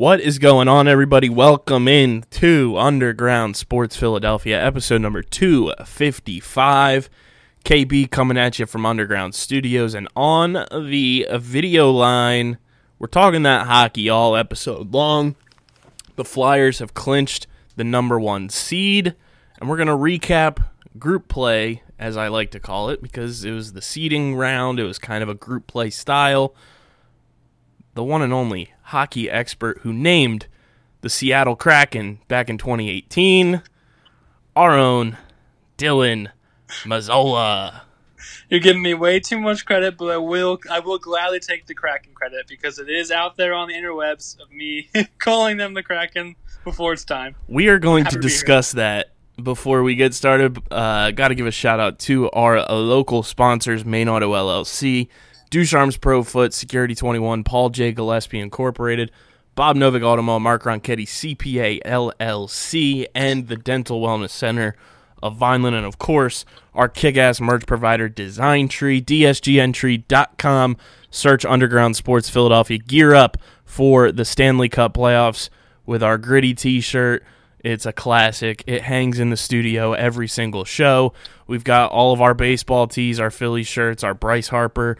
[0.00, 1.28] What is going on, everybody?
[1.28, 7.10] Welcome in to Underground Sports Philadelphia, episode number 255.
[7.66, 9.92] KB coming at you from Underground Studios.
[9.92, 12.56] And on the video line,
[12.98, 15.36] we're talking that hockey all episode long.
[16.16, 19.14] The Flyers have clinched the number one seed,
[19.60, 20.64] and we're going to recap
[20.98, 24.80] group play, as I like to call it, because it was the seeding round.
[24.80, 26.54] It was kind of a group play style
[27.94, 30.46] the one and only hockey expert who named
[31.00, 33.62] the Seattle Kraken back in 2018,
[34.54, 35.16] our own
[35.78, 36.28] Dylan
[36.84, 37.82] Mazzola.
[38.50, 41.74] You're giving me way too much credit, but I will I will gladly take the
[41.74, 44.88] Kraken credit because it is out there on the interwebs of me
[45.18, 47.34] calling them the Kraken before it's time.
[47.48, 48.36] We are going Happy to to be here.
[48.36, 50.58] discuss that before we get started.
[50.70, 55.08] Uh, Got to give a shout out to our uh, local sponsors, Main Auto LLC,
[55.50, 57.90] Ducharme's Pro Foot, Security 21, Paul J.
[57.92, 59.10] Gillespie Incorporated,
[59.56, 64.76] Bob Novik Automall, Mark Ronchetti, CPA LLC, and the Dental Wellness Center
[65.22, 70.76] of Vineland, and of course, our kick ass merch provider, Design Tree, DSGNtree.com.
[71.10, 72.78] Search Underground Sports Philadelphia.
[72.78, 75.50] Gear up for the Stanley Cup playoffs
[75.84, 77.24] with our gritty t shirt.
[77.58, 78.62] It's a classic.
[78.66, 81.12] It hangs in the studio every single show.
[81.48, 84.96] We've got all of our baseball tees, our Philly shirts, our Bryce Harper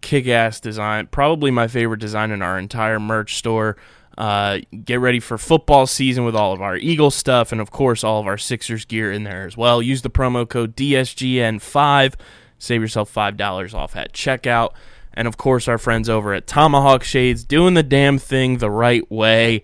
[0.00, 1.06] kick ass design.
[1.08, 3.76] Probably my favorite design in our entire merch store.
[4.18, 8.04] Uh, get ready for football season with all of our Eagle stuff and, of course,
[8.04, 9.80] all of our Sixers gear in there as well.
[9.80, 12.14] Use the promo code DSGN5.
[12.58, 14.70] Save yourself $5 off at checkout.
[15.14, 19.10] And, of course, our friends over at Tomahawk Shades doing the damn thing the right
[19.10, 19.62] way.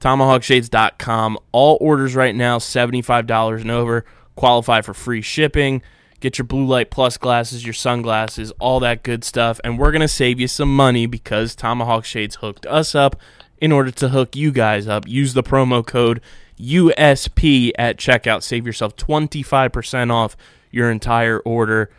[0.00, 1.38] TomahawkShades.com.
[1.52, 4.04] All orders right now, $75 and over.
[4.34, 5.82] Qualify for free shipping.
[6.20, 9.58] Get your blue light plus glasses, your sunglasses, all that good stuff.
[9.64, 13.16] And we're going to save you some money because Tomahawk Shades hooked us up
[13.58, 15.08] in order to hook you guys up.
[15.08, 16.20] Use the promo code
[16.58, 18.42] USP at checkout.
[18.42, 20.36] Save yourself 25% off
[20.70, 21.90] your entire order.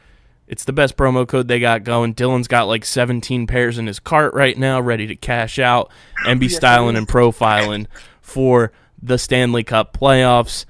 [0.48, 2.14] It's the best promo code they got going.
[2.14, 5.90] Dylan's got like 17 pairs in his cart right now, ready to cash out
[6.28, 7.88] and be styling and profiling
[8.22, 8.72] for
[9.02, 10.66] the Stanley Cup playoffs.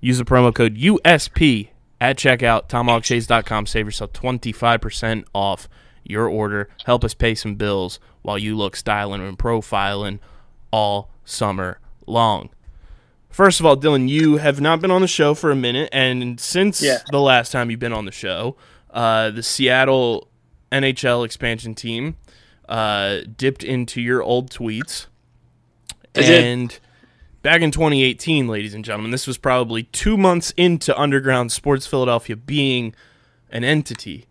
[0.00, 1.70] Use the promo code USP
[2.00, 3.66] at checkout, tomahawkshades.com.
[3.66, 5.68] Save yourself 25% off
[6.04, 6.68] your order.
[6.84, 10.18] Help us pay some bills while you look styling and profiling
[10.70, 12.50] all summer long.
[13.30, 16.40] First of all, Dylan, you have not been on the show for a minute, and
[16.40, 16.98] since Yeah.
[17.10, 18.56] the last time you've been on the show,
[18.90, 20.28] uh, the Seattle
[20.72, 22.16] NHL expansion team
[22.68, 25.06] uh, dipped into your old tweets.
[26.14, 26.70] and.
[26.70, 26.78] did.
[27.46, 32.34] Back in 2018, ladies and gentlemen, this was probably two months into Underground Sports Philadelphia
[32.34, 32.92] being
[33.50, 34.26] an entity.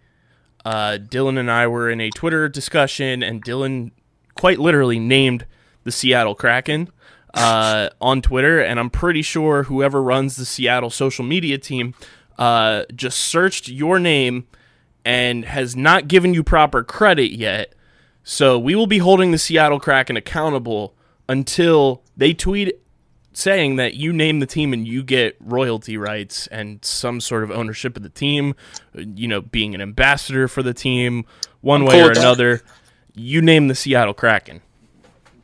[0.66, 3.92] Uh, Dylan and I were in a Twitter discussion, and Dylan
[4.36, 5.46] quite literally named
[5.86, 6.90] the Seattle Kraken
[7.34, 8.60] uh, on Twitter.
[8.60, 11.94] And I'm pretty sure whoever runs the Seattle social media team
[12.38, 14.46] uh, just searched your name
[15.06, 17.76] and has not given you proper credit yet.
[18.26, 20.98] So we will be holding the Seattle Kraken accountable
[21.30, 22.82] until they tweet
[23.36, 27.52] saying that you name the team and you get royalty rights and some sort of
[27.52, 28.56] ownership of the team,
[28.94, 31.26] you know, being an ambassador for the team,
[31.62, 32.18] one I'm way or that.
[32.18, 32.62] another.
[33.14, 34.62] You name the Seattle Kraken.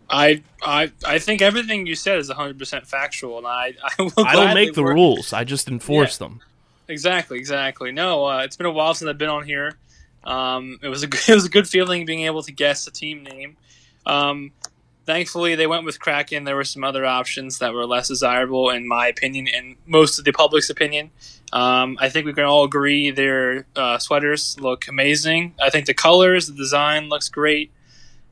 [0.09, 4.11] I I I think everything you said is 100% factual, and I I will.
[4.25, 5.33] I don't make the work- rules.
[5.33, 6.41] I just enforce them.
[6.87, 7.91] Exactly, exactly.
[7.93, 9.77] No, uh, it's been a while since I've been on here.
[10.25, 12.91] Um, it was a good, it was a good feeling being able to guess the
[12.91, 13.55] team name.
[14.05, 14.51] Um,
[15.11, 16.45] thankfully, they went with Kraken.
[16.45, 20.23] There were some other options that were less desirable, in my opinion, and most of
[20.23, 21.11] the public's opinion.
[21.51, 25.53] Um, I think we can all agree their uh, sweaters look amazing.
[25.61, 27.71] I think the colors, the design looks great.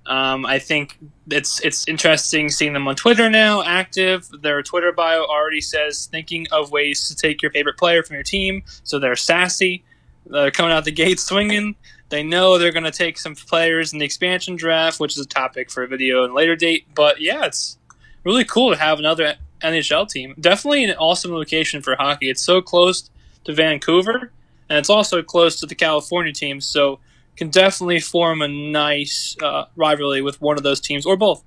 [0.05, 0.97] Um, I think
[1.29, 4.29] it's it's interesting seeing them on Twitter now, active.
[4.41, 8.23] Their Twitter bio already says thinking of ways to take your favorite player from your
[8.23, 9.83] team, so they're sassy.
[10.25, 11.75] They're coming out the gate swinging.
[12.09, 15.27] They know they're going to take some players in the expansion draft, which is a
[15.27, 16.87] topic for a video in a later date.
[16.95, 17.77] But yeah, it's
[18.23, 20.33] really cool to have another NHL team.
[20.39, 22.29] Definitely an awesome location for hockey.
[22.29, 23.09] It's so close
[23.43, 24.31] to Vancouver,
[24.69, 26.99] and it's also close to the California teams, so
[27.37, 31.43] can definitely form a nice uh, rivalry with one of those teams or both.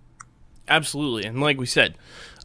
[0.67, 1.25] Absolutely.
[1.25, 1.99] And like we said,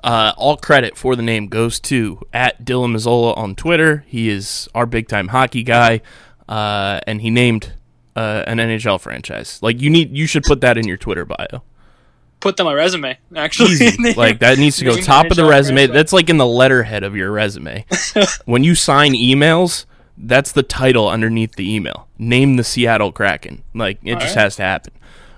[0.03, 4.03] uh, all credit for the name goes to at Dylan Mazzola on Twitter.
[4.07, 6.01] He is our big time hockey guy,
[6.49, 7.73] uh, and he named
[8.17, 9.59] uh, an NHL franchise.
[9.61, 11.61] Like you need, you should put that in your Twitter bio.
[12.39, 13.71] Put that on my resume, actually.
[13.71, 14.13] Easy.
[14.15, 15.77] like that needs to go top of the resume.
[15.77, 15.93] franchise.
[15.93, 17.85] That's like in the letterhead of your resume.
[18.45, 19.85] when you sign emails,
[20.17, 22.07] that's the title underneath the email.
[22.17, 23.63] Name the Seattle Kraken.
[23.75, 24.43] Like it just right.
[24.43, 24.93] has to happen.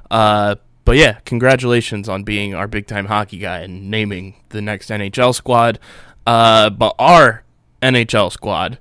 [0.10, 0.56] Uh,
[0.86, 5.36] but yeah, congratulations on being our big time hockey guy and naming the next NHL
[5.36, 5.80] squad.
[6.26, 7.44] Uh, but our
[7.82, 8.80] NHL squad,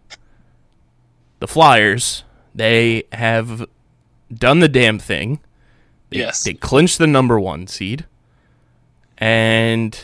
[1.41, 2.25] the Flyers,
[2.55, 3.67] they have
[4.33, 5.41] done the damn thing.
[6.11, 6.43] They, Yes.
[6.45, 8.07] They clinched the number one seed.
[9.19, 9.99] And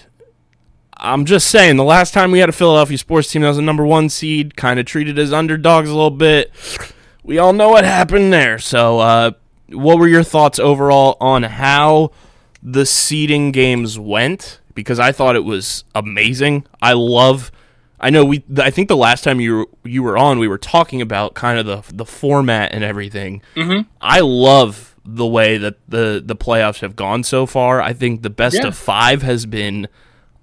[0.97, 3.63] I'm just saying, the last time we had a Philadelphia sports team that was a
[3.63, 6.51] number one seed, kind of treated as underdogs a little bit.
[7.23, 8.59] We all know what happened there.
[8.59, 9.31] So, uh,
[9.71, 12.11] what were your thoughts overall on how
[12.63, 14.61] the seeding games went?
[14.75, 16.67] Because I thought it was amazing.
[16.83, 17.51] I love.
[18.05, 18.45] I know we.
[18.59, 21.59] I think the last time you were, you were on, we were talking about kind
[21.59, 23.41] of the the format and everything.
[23.57, 23.89] Mm-hmm.
[24.01, 27.81] I love the way that the the playoffs have gone so far.
[27.81, 28.67] I think the best Yeah.
[28.69, 29.89] of five has been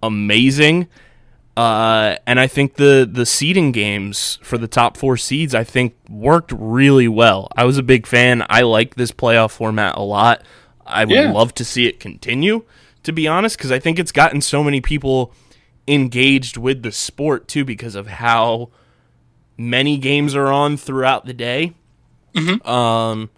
[0.02, 0.88] amazing.
[1.58, 5.94] Uh, and I think the the seeding games for the top four seeds, I think,
[6.10, 7.50] worked really well.
[7.56, 8.44] I was a big fan.
[8.50, 10.44] I like this playoff format a lot.
[10.86, 11.31] I would Yeah.
[11.31, 12.63] love to see it continue,
[13.04, 15.34] to be honest, because I think it's gotten so many people
[15.91, 18.69] engaged with the sport too, because of how
[19.57, 21.73] many games are on throughout the day.
[22.65, 23.29] Um,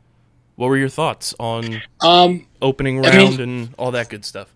[0.55, 4.49] what were your thoughts on Um, opening I mean- round and all that good stuff?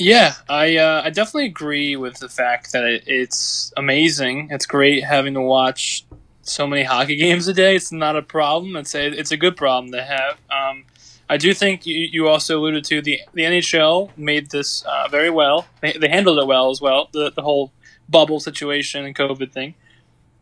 [0.00, 4.48] Yeah, I uh, I definitely agree with the fact that it, it's amazing.
[4.52, 6.04] It's great having to watch
[6.42, 7.74] so many hockey games a day.
[7.74, 8.76] It's not a problem.
[8.76, 10.38] It's a it's a good problem to have.
[10.50, 10.84] Um,
[11.30, 15.30] I do think you, you also alluded to the the NHL made this uh, very
[15.30, 15.66] well.
[15.80, 17.08] They, they handled it well as well.
[17.12, 17.72] The the whole
[18.08, 19.74] bubble situation and COVID thing.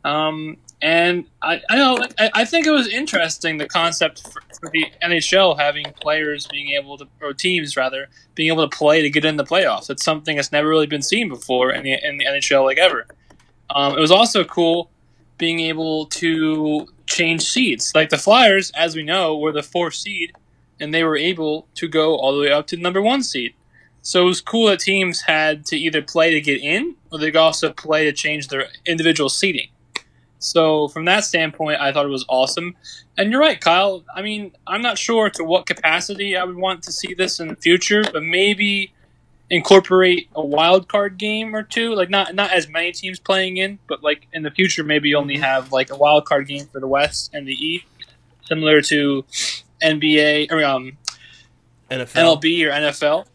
[0.04, 4.70] Um, and I, I know I, I think it was interesting the concept for, for
[4.70, 9.10] the NHL having players being able to or teams rather being able to play to
[9.10, 9.90] get in the playoffs.
[9.90, 13.06] It's something that's never really been seen before in the, in the NHL like ever.
[13.70, 14.90] Um, it was also cool
[15.38, 17.92] being able to change seeds.
[17.94, 20.32] Like the Flyers, as we know, were the fourth seed,
[20.80, 23.54] and they were able to go all the way up to the number one seed.
[24.02, 27.26] So it was cool that teams had to either play to get in, or they
[27.26, 29.68] could also play to change their individual seating.
[30.38, 32.76] So from that standpoint, I thought it was awesome.
[33.18, 34.04] And you're right, Kyle.
[34.14, 37.48] I mean, I'm not sure to what capacity I would want to see this in
[37.48, 38.92] the future, but maybe
[39.48, 41.94] incorporate a wild card game or two.
[41.94, 45.34] Like not not as many teams playing in, but like in the future, maybe only
[45.34, 45.44] mm-hmm.
[45.44, 47.86] have like a wild card game for the West and the East,
[48.44, 49.24] similar to
[49.82, 50.96] NBA or um,
[51.90, 52.40] NFL.
[52.40, 53.26] MLB or NFL.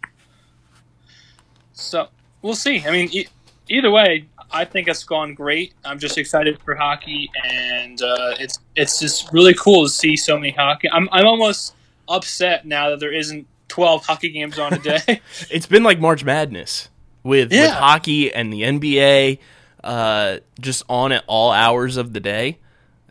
[1.74, 2.08] So
[2.42, 2.84] we'll see.
[2.86, 3.28] I mean, e-
[3.70, 5.74] either way, I think it's gone great.
[5.86, 10.38] I'm just excited for hockey, and uh, it's it's just really cool to see so
[10.38, 10.90] many hockey.
[10.92, 11.76] I'm I'm almost
[12.08, 15.02] upset now that there isn't 12 hockey games on a day.
[15.50, 16.90] it's been like March Madness
[17.24, 19.40] with, with hockey and the NBA,
[19.84, 22.58] uh, just on at all hours of the day.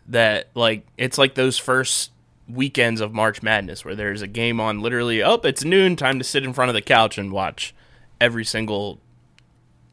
[0.07, 2.11] That like it's like those first
[2.53, 5.23] weekends of March Madness where there's a game on literally.
[5.23, 5.95] Oh, it's noon.
[5.95, 7.73] Time to sit in front of the couch and watch
[8.19, 8.99] every single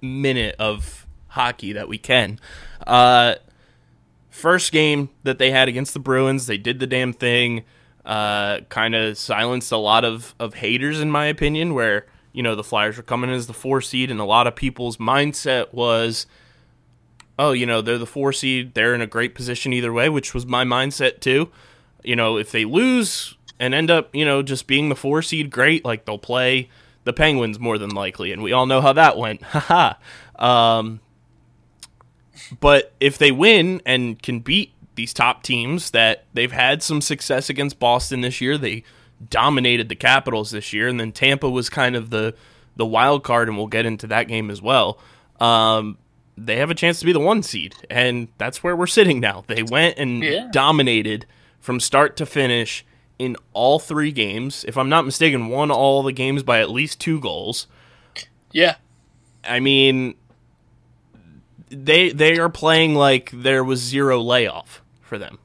[0.01, 2.39] minute of hockey that we can.
[2.87, 3.37] Uh,
[4.31, 7.65] first game that they had against the Bruins, they did the damn thing.
[8.05, 12.55] Uh, kind of silenced a lot of, of haters, in my opinion, where, you know,
[12.55, 16.27] the Flyers were coming as the four seed, and a lot of people's mindset was,
[17.39, 20.33] oh, you know, they're the four seed, they're in a great position either way, which
[20.33, 21.51] was my mindset too.
[22.09, 25.51] You know, if they lose and end up, you know, just being the four seed,
[25.51, 25.85] great.
[25.85, 26.69] Like they'll play
[27.05, 29.43] the Penguins more than likely, and we all know how that went.
[29.55, 29.95] Haha.
[30.39, 31.01] um,
[32.61, 37.51] but if they win and can beat these top teams that they've had some success
[37.51, 38.85] against Boston this year, they
[39.31, 42.35] dominated the Capitals this year, and then Tampa was kind of the
[42.77, 44.99] the wild card, and we'll get into that game as well.
[45.41, 45.99] Um,
[46.37, 49.43] they have a chance to be the one seed, and that's where we're sitting now.
[49.49, 50.49] They went and Yeah.
[50.53, 51.27] dominated
[51.69, 52.83] from start to finish
[53.19, 54.65] in all three games.
[54.67, 57.67] If I'm not mistaken, won all the games by at least two goals.
[58.53, 58.77] yeah,
[59.45, 60.15] I mean,
[61.69, 65.41] they they are playing like there was zero layoff for them.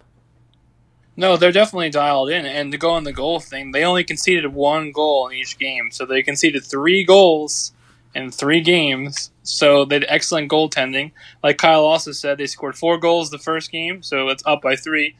[1.17, 2.45] No, they're definitely dialed in.
[2.45, 5.91] And to go on the goal thing, they only conceded one goal in each game.
[5.91, 7.73] So they conceded three goals
[8.15, 9.29] in three games.
[9.43, 11.11] So they had excellent goaltending.
[11.43, 14.77] Like Kyle also said, they scored four goals the first game, so it's up by
[14.77, 15.17] three.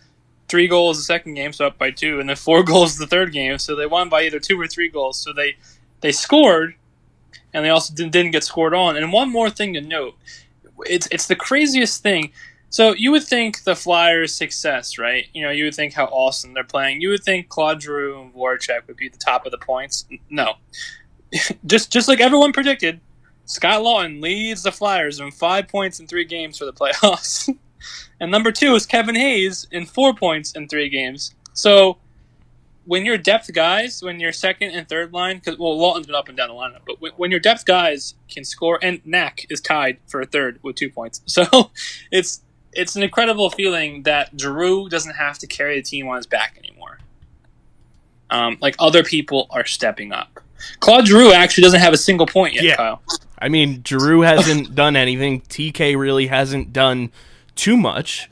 [0.53, 3.33] Three goals the second game, so up by two, and then four goals the third
[3.33, 3.57] game.
[3.57, 5.17] So they won by either two or three goals.
[5.17, 5.55] So they
[6.01, 6.75] they scored,
[7.55, 8.95] and they also didn't, didn't get scored on.
[8.95, 10.13] And one more thing to note,
[10.81, 12.31] it's it's the craziest thing.
[12.69, 15.25] So you would think the Flyers' success, right?
[15.33, 17.01] You know, you would think how awesome they're playing.
[17.01, 20.05] You would think Claude Giroux and Voracek would be the top of the points.
[20.29, 20.53] No,
[21.65, 22.99] just just like everyone predicted,
[23.45, 27.49] Scott Laughton leads the Flyers in five points in three games for the playoffs.
[28.19, 31.33] and number two is Kevin Hayes in four points in three games.
[31.53, 31.97] So
[32.85, 36.27] when your depth guys, when your second and third line, because well, Laughton's been up
[36.27, 39.61] and down the lineup, but when, when your depth guys can score, and Knack is
[39.61, 41.45] tied for a third with two points, so
[42.11, 42.41] it's
[42.73, 46.57] it's an incredible feeling that Drew doesn't have to carry the team on his back
[46.57, 46.99] anymore.
[48.29, 50.39] Um, like other people are stepping up.
[50.79, 52.75] Claude Giroux actually doesn't have a single point yet, Yeah.
[52.77, 53.01] Kyle.
[53.37, 55.41] I mean, Drew hasn't done anything.
[55.41, 57.11] TK really hasn't done
[57.55, 58.29] too much.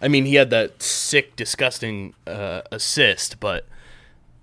[0.00, 3.66] I mean, he had that sick, disgusting uh, assist, but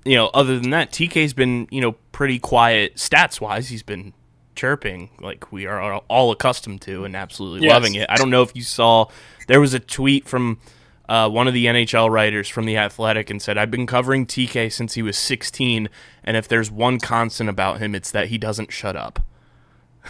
[0.06, 3.70] you know, other than that, TK's been you know pretty quiet stats wise.
[3.70, 4.14] He's been
[4.56, 7.74] chirping like we are all accustomed to and absolutely Yes.
[7.74, 8.06] loving it.
[8.10, 9.06] I don't know if you saw
[9.48, 10.60] there was a tweet from
[11.08, 14.70] uh, one of the NHL writers from the Athletic and said, "I've been covering TK
[14.72, 15.90] since he was 16,
[16.24, 19.20] and if there's one constant about him, it's that he doesn't shut up."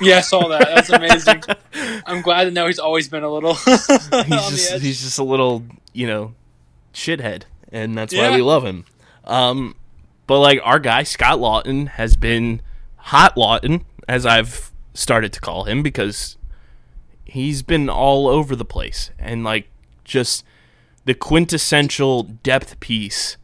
[0.01, 0.61] Yeah, I saw that.
[0.73, 1.43] That's amazing.
[2.05, 5.65] I'm glad to know he's always been a little he's just he's just a little
[5.93, 6.33] you know
[6.93, 8.29] shithead and that's Yeah.
[8.29, 8.85] why we love him
[9.25, 9.75] um
[10.27, 12.61] but like our guy scott laughton has been
[12.97, 16.37] hot laughton as i've started to call him because
[17.25, 19.69] he's been all over the place and like
[20.03, 20.43] just
[21.05, 23.37] the quintessential depth piece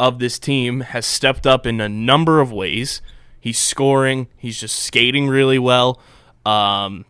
[0.00, 3.00] of this team has stepped up in a number of ways
[3.42, 6.00] he's scoring he's just skating really well
[6.46, 7.04] um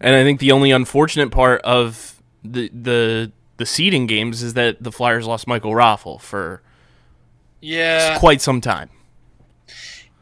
[0.00, 4.82] and I think the only unfortunate part of the the the seeding games is that
[4.82, 6.60] the Flyers lost Michael Raffl for
[7.60, 8.90] yeah, quite some time.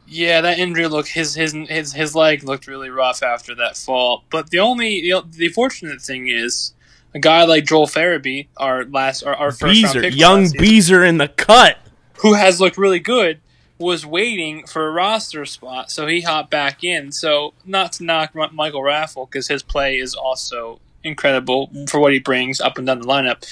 [0.06, 0.42] yeah.
[0.42, 4.24] That injury look his his his his leg looked really rough after that fall.
[4.30, 6.74] But the only the, the fortunate thing is
[7.14, 11.02] a guy like Joel Farabee, our last our, our first round Beezer, pick young Beezer
[11.02, 11.78] in the cut.
[12.18, 13.40] who has looked really good,
[13.80, 17.10] was waiting for a roster spot, so he hopped back in.
[17.10, 22.12] So not to knock Mi- Michael Raffl because his play is also incredible for what
[22.12, 23.50] he brings up and down the lineup.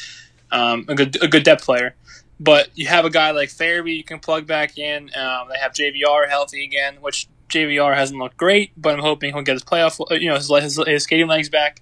[0.52, 1.94] Um, a good a good depth player,
[2.38, 5.11] but you have a guy like Farabee you can plug back in.
[5.16, 9.42] Um, they have JVR healthy again, which JVR hasn't looked great, but I'm hoping he'll
[9.42, 11.80] get his playoff uh, you know his, his, his skating legs back.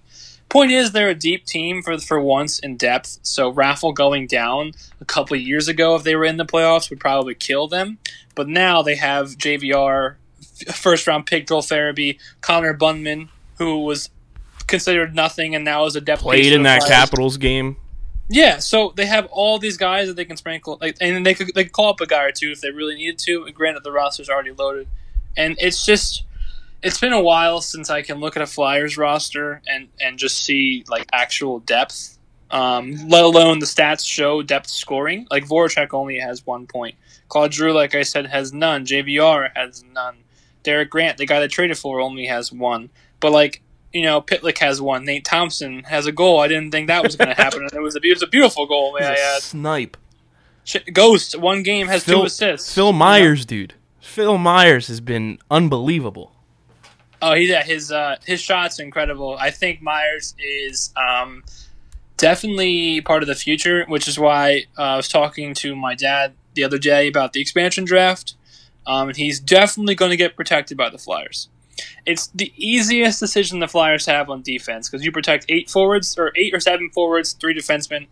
[0.57, 3.19] Point is, they're a deep team for for once in depth.
[3.21, 6.89] So Raffl going down a couple of years ago, if they were in the playoffs,
[6.89, 7.99] would probably kill them.
[8.33, 10.15] But now they have JVR,
[10.73, 14.09] first round pick Joel Farabee, Connor Bunnaman, who was
[14.65, 16.91] considered nothing and now is a depth Played in that Flyers.
[16.91, 17.77] Capitals game.
[18.27, 21.53] Yeah, so they have all these guys that they can sprinkle, like, and they could
[21.53, 23.43] they could call up a guy or two if they really needed to.
[23.43, 24.87] And granted, the roster's already loaded,
[25.37, 26.23] and it's just
[26.87, 30.43] it's been a while since I can look at a Flyers roster and and just
[30.43, 32.17] see like actual depth.
[32.49, 35.27] Um, let alone the stats show depth scoring.
[35.29, 36.95] Like Voracek only has one point.
[37.27, 38.85] Claude Giroux, like I said, has none.
[38.85, 40.15] JVR has none.
[40.63, 42.89] Derek Grant, the guy they traded for, only has one.
[43.19, 45.03] But like you know, Pitlick has one.
[45.03, 46.39] Nate Thompson has a goal.
[46.39, 47.63] I didn't think that was going to happen.
[47.63, 48.95] and it was a it was a beautiful goal.
[48.97, 49.41] May I add?
[49.41, 49.97] snipe.
[50.93, 52.73] Ghost one game has Phil, two assists.
[52.73, 53.73] Phil Myers, dude.
[53.99, 56.33] Phil Myers has been unbelievable.
[57.21, 59.37] Oh, he yeah, his uh, his shots incredible.
[59.39, 61.43] I think Myers is um,
[62.17, 66.33] definitely part of the future, which is why uh, I was talking to my dad
[66.53, 68.35] the other day about the expansion draft,
[68.85, 71.49] um, and he's definitely going to get protected by the Flyers.
[72.05, 76.31] It's the easiest decision the Flyers have on defense because you protect eight forwards or
[76.35, 78.07] eight or seven forwards, three defensemen,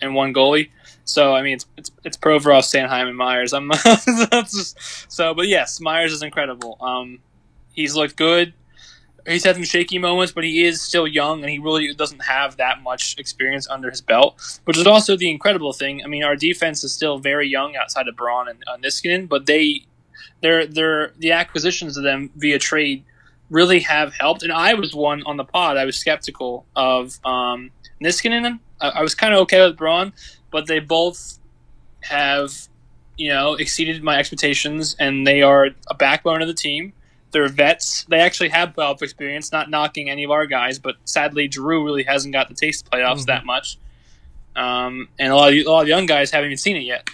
[0.00, 0.70] and one goalie.
[1.04, 3.52] So I mean, it's it's, it's Provorov, Sanheim, and Myers.
[3.52, 3.70] I'm
[4.32, 4.76] just,
[5.10, 6.76] so, but yes, Myers is incredible.
[6.80, 7.20] Um,
[7.72, 8.54] he's looked good.
[9.26, 12.56] He's had some shaky moments, but he is still young, and he really doesn't have
[12.56, 14.60] that much experience under his belt.
[14.64, 16.02] Which is also the incredible thing.
[16.04, 19.46] I mean, our defense is still very young outside of Braun and uh, Niskanen, but
[19.46, 19.84] they,
[20.40, 23.04] they're, they're the acquisitions of them via trade
[23.48, 24.42] really have helped.
[24.42, 25.76] And I was one on the pod.
[25.76, 27.70] I was skeptical of um,
[28.02, 28.58] Niskanen.
[28.80, 30.12] I, I was kind of okay with Braun,
[30.50, 31.38] but they both
[32.00, 32.52] have,
[33.16, 36.92] you know, exceeded my expectations, and they are a backbone of the team.
[37.32, 38.04] They're vets.
[38.04, 42.02] They actually have playoff experience, not knocking any of our guys, but sadly, Drew really
[42.04, 43.26] hasn't got the taste of playoffs Mhm.
[43.26, 43.78] that much.
[44.54, 47.08] um, and a lot of a lot of young guys haven't even seen it yet.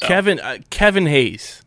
[0.00, 1.62] So- Kevin uh, Kevin Hayes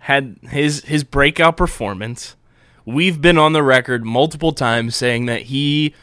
[0.00, 2.36] had his his breakout performance.
[2.84, 5.94] We've been on the record multiple times saying that he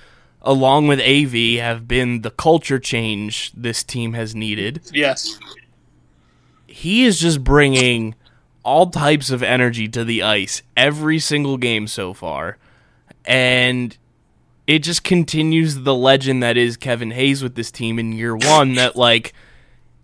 [0.42, 4.82] along with AV have been the culture change this team has needed.
[4.94, 5.38] Yes,
[6.66, 8.16] He is just bringing
[8.70, 12.56] all types of energy to the ice every single game so far.
[13.26, 13.98] And
[14.68, 18.76] it just continues the legend that is Kevin Hayes with this team in year 1
[18.76, 19.34] that like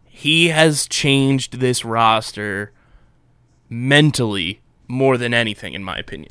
[0.03, 2.71] he has changed this roster
[3.69, 6.29] mentally more than anything in my opinion.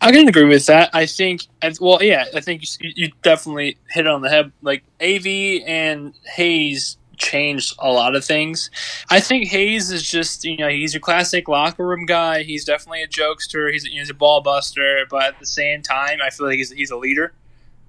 [0.00, 0.90] I can agree with that.
[0.92, 1.48] I think,
[1.80, 4.52] well, yeah, I think you, you definitely hit it on the head.
[4.62, 5.26] Like AV
[5.66, 8.70] and Hayes changed a lot of things.
[9.08, 12.42] I think Hayes is just, you know, he's your classic locker room guy.
[12.42, 13.70] He's definitely a jokester.
[13.72, 16.90] He's, he's a ball buster, but at the same time, I feel like he's, he's
[16.90, 17.32] a leader.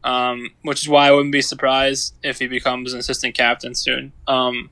[0.04, 4.12] Um, which is why I wouldn't be surprised if he becomes an assistant captain soon.
[4.28, 4.70] Um,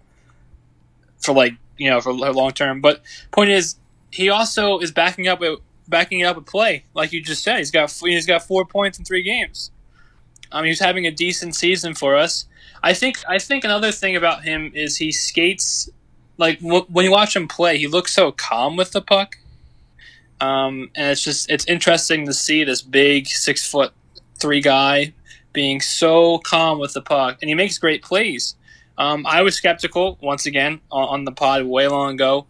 [1.21, 2.81] for like you know for long term.
[2.81, 3.01] But
[3.31, 3.75] point is,
[4.11, 7.59] he also is backing up a backing up a play, like you just said.
[7.59, 9.71] He's got he's got four points in three games.
[10.51, 12.45] Um, he's having a decent season for us.
[12.83, 15.89] I think I think another thing about him is he skates
[16.37, 19.37] like w- when you watch him play, he looks so calm with the puck.
[20.39, 23.93] Um, and it's just it's interesting to see this big six foot
[24.39, 25.13] three guy
[25.53, 28.55] being so calm with the puck, and he makes great plays.
[28.97, 32.47] Um, I was skeptical once again on, on the pod way long ago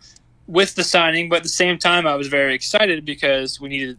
[0.47, 3.97] with the signing, but at the same time, I was very excited because we needed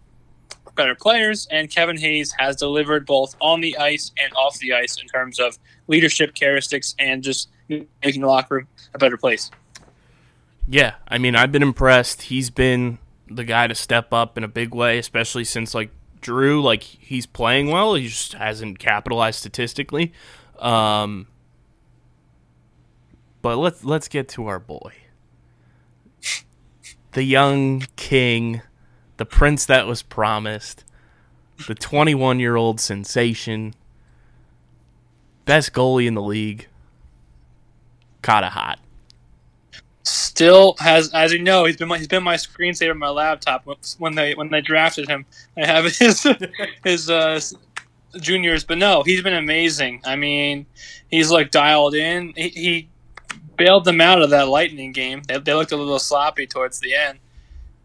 [0.75, 5.01] better players, and Kevin Hayes has delivered both on the ice and off the ice
[5.01, 9.51] in terms of leadership characteristics and just making the locker room a better place.
[10.69, 12.23] Yeah, I mean, I've been impressed.
[12.23, 12.99] He's been
[13.29, 17.27] the guy to step up in a big way, especially since like Drew, like he's
[17.27, 17.95] playing well.
[17.95, 20.13] He just hasn't capitalized statistically.
[20.59, 21.27] Um,
[23.43, 24.93] but let's let's get to our boy,
[27.13, 28.63] the young king,
[29.17, 30.85] the prince that was promised,
[31.67, 33.75] the 21 year old sensation,
[35.45, 36.69] best goalie in the league.
[38.23, 38.79] Carter Hart.
[40.05, 43.67] Still has, as you know, he's been my, he's been my screensaver on my laptop
[43.99, 45.25] when- they when they drafted him.
[45.57, 46.27] I have his
[46.83, 47.41] his uh,
[48.21, 50.01] juniors, but no, he's been amazing.
[50.05, 50.67] I mean,
[51.09, 52.33] he's like dialed in.
[52.37, 52.89] He, he
[53.57, 55.23] bailed them out of that Lightning game.
[55.29, 57.19] They, they looked a little sloppy towards the end.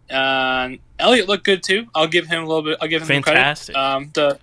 [0.09, 1.87] Uh, Elliott looked good too.
[1.93, 2.77] I'll give him a little bit.
[2.81, 3.75] I'll give him some Fantastic.
[3.75, 3.95] credit.
[3.95, 4.39] Um, the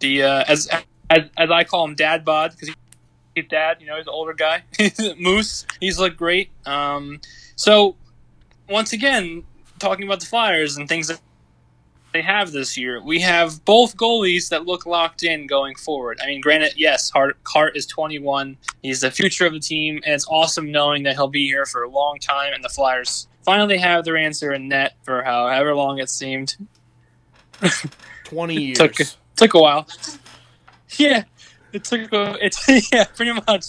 [0.00, 0.68] the uh, as
[1.10, 2.74] as as I call him, Dad Bod because
[3.34, 3.78] he's dad.
[3.80, 4.62] You know, he's an older guy.
[5.18, 5.66] Moose.
[5.80, 6.50] He's looked great.
[6.66, 7.20] Um,
[7.56, 7.96] so
[8.68, 9.44] once again,
[9.78, 11.20] talking about the Flyers and things that
[12.12, 16.18] they have this year, we have both goalies that look locked in going forward.
[16.22, 18.56] I mean, granted, yes, Hart, Hart is 21.
[18.82, 21.82] He's the future of the team, and it's awesome knowing that he'll be here for
[21.82, 22.52] a long time.
[22.54, 26.54] And the Flyers finally have their answer in net for however long it seemed.
[28.24, 28.78] 20 years.
[28.78, 28.94] Took
[29.36, 29.86] took a while.
[30.96, 31.24] Yeah,
[31.74, 33.64] it took a, it's yeah, pretty much.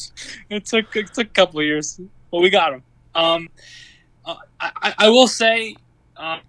[0.49, 1.99] It took it took a couple of years,
[2.31, 2.83] but we got him.
[3.13, 3.49] Um,
[4.25, 5.75] uh, I, I- will say,
[6.15, 6.39] um,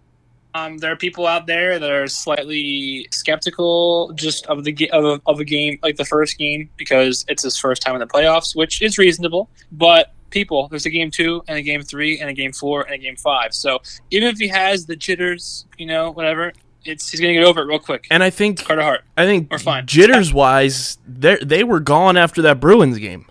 [0.54, 5.40] um, there are people out there that are slightly skeptical just of the of of
[5.40, 8.80] a game like the first game because it's his first time in the playoffs, which
[8.80, 9.50] is reasonable.
[9.72, 12.94] But people, there's a game two and a game three and a game four and
[12.94, 13.54] a game five.
[13.54, 16.52] So even if he has the jitters, you know, whatever,
[16.84, 18.06] it's he's gonna get over it real quick.
[18.10, 19.04] And I think Carter Hart.
[19.16, 19.86] I think We're fine.
[19.86, 23.26] jitters wise, they they were gone after that Bruins game.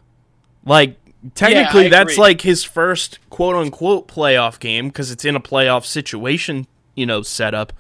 [0.65, 0.97] Like
[1.35, 5.85] technically, I that's like his first quote unquote playoff game because it's in a playoff
[5.85, 7.73] situation, you know, setup.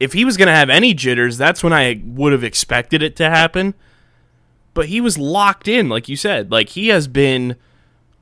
[0.00, 3.16] If he was going to have any jitters, that's when I would have expected it
[3.16, 3.74] to happen.
[4.72, 6.52] But he was locked in, like you said.
[6.52, 7.56] Like he has been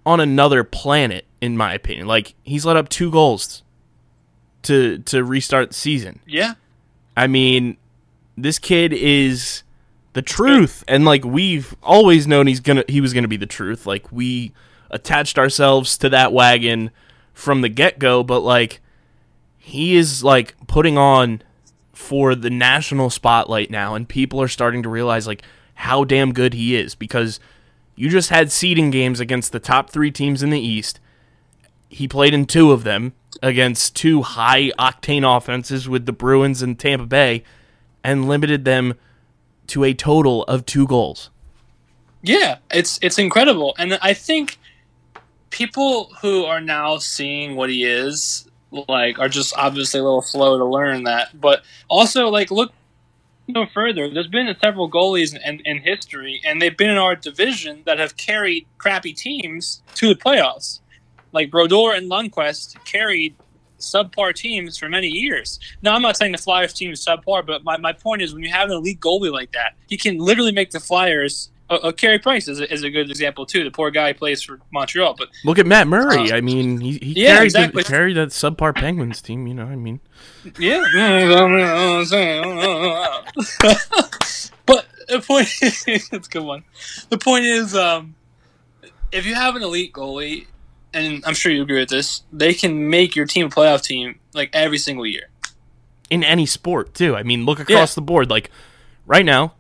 [0.07, 2.07] on another planet, in my opinion.
[2.07, 3.63] Like he's let up two goals
[4.63, 6.21] to to restart the season.
[6.27, 6.55] Yeah.
[7.17, 7.77] I mean,
[8.37, 9.65] this kid is
[10.13, 13.85] the truth, and like we've always known he's gonna he was gonna be the truth.
[13.87, 14.53] Like we
[14.91, 16.91] attached ourselves to that wagon
[17.35, 18.81] from the get go, but like
[19.59, 21.43] he is like putting on
[21.93, 25.43] for the national spotlight now, and people are starting to realize like
[25.75, 27.41] how damn good he is because
[27.97, 31.01] you just had seeding games against the top three teams in the East.
[31.89, 36.79] He played in two of them against two high octane offenses with the Bruins and
[36.79, 37.43] Tampa Bay
[38.05, 38.95] and limited them
[39.69, 41.31] to a total of two goals.
[42.23, 44.59] Yeah, it's it's incredible, and I think
[45.51, 48.49] people who are now seeing what he is
[48.89, 51.41] like are just obviously a little slow to learn that.
[51.41, 52.73] But also, like, look
[53.49, 57.83] no further, there's been several goalies in, in history, and they've been in our division
[57.87, 60.81] that have carried crappy teams to the playoffs.
[61.33, 63.37] Like Brodeur and Lundqvist carried
[63.79, 65.61] subpar teams for many years.
[65.83, 68.43] Now, I'm not saying the Flyers team is subpar, but my, my point is when
[68.43, 71.51] you have an elite goalie like that, he can literally make the Flyers.
[71.69, 73.65] Uh, uh, Carey Price is a, is a good example too.
[73.65, 76.31] The poor guy plays for Montreal, but Look at Matt Murray.
[76.31, 77.83] Uh, I mean, he, he yeah, carried exactly.
[77.83, 79.47] the, carried that subpar Penguins team.
[79.47, 80.01] You know, I mean,
[80.59, 80.81] Yeah.
[84.67, 86.65] but the point it's a good one.
[87.09, 88.15] The point is, um,
[89.11, 90.47] if you have an elite goalie,
[90.93, 94.21] and I'm sure you agree with this, they can make your team a playoff team
[94.35, 95.29] like every single year.
[96.11, 97.17] in any sport too.
[97.17, 98.31] I mean, look across the board.
[98.31, 98.51] Like
[99.05, 99.55] right now,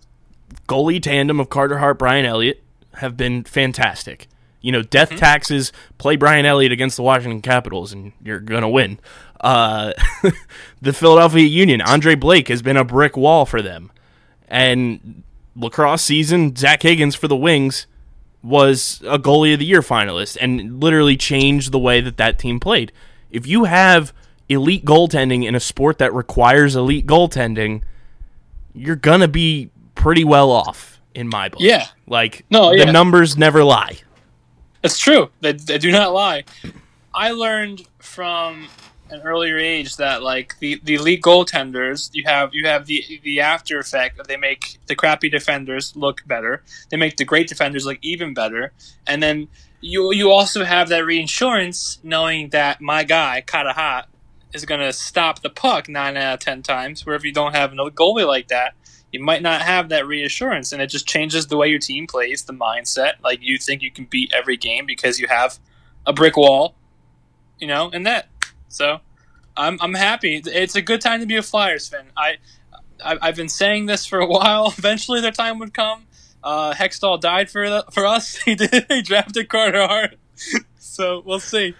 [0.68, 2.62] goalie tandem of Carter Hart, Brian Elliott
[2.94, 4.28] have been fantastic.
[4.60, 5.18] You know, death Mm-hmm.
[5.18, 5.72] taxes.
[5.98, 8.98] Play Brian Elliott against the Washington Capitals, and you're gonna win.
[9.40, 9.92] Uh,
[10.82, 13.92] the Philadelphia Union, Andre Blake has been a brick wall for them,
[14.48, 15.22] and
[15.54, 17.86] lacrosse season, Zach Higgins for the Wings
[18.42, 22.60] was a goalie of the year finalist and literally changed the way that that team
[22.60, 22.92] played.
[23.30, 24.12] If you have
[24.48, 27.82] elite goaltending in a sport that requires elite goaltending,
[28.74, 29.70] you're gonna be
[30.06, 31.60] pretty well off in my book.
[31.60, 31.88] Yeah.
[32.06, 32.92] like No, the yeah.
[32.92, 33.98] numbers never lie.
[34.84, 35.30] It's true.
[35.40, 36.44] They, they do not lie.
[37.12, 38.68] I learned from
[39.10, 43.40] an earlier age that like the, the elite goaltenders, you have you have the the
[43.40, 46.62] after effect of they make the crappy defenders look better.
[46.90, 48.72] They make the great defenders look even better,
[49.08, 49.48] and then
[49.80, 54.04] you you also have that reinsurance knowing that my guy Carter Hart
[54.52, 57.04] is going to stop the puck nine out of ten times.
[57.04, 58.74] Where if you don't have another goalie like that,
[59.18, 62.42] you might not have that reassurance, and it just changes the way your team plays,
[62.42, 63.14] the mindset.
[63.22, 65.58] Like you think you can beat every game because you have
[66.06, 66.74] a brick wall,
[67.58, 68.28] you know, and that.
[68.68, 69.00] So,
[69.56, 70.42] I'm I'm happy.
[70.44, 72.06] It's a good time to be a Flyers fan.
[72.16, 72.36] I,
[73.04, 74.74] I I've been saying this for a while.
[74.76, 76.06] Eventually, their time would come.
[76.42, 78.36] Uh, Hextall died for the, for us.
[78.44, 78.86] He did.
[78.88, 80.16] He drafted Carter Hart.
[80.78, 81.74] so we'll see.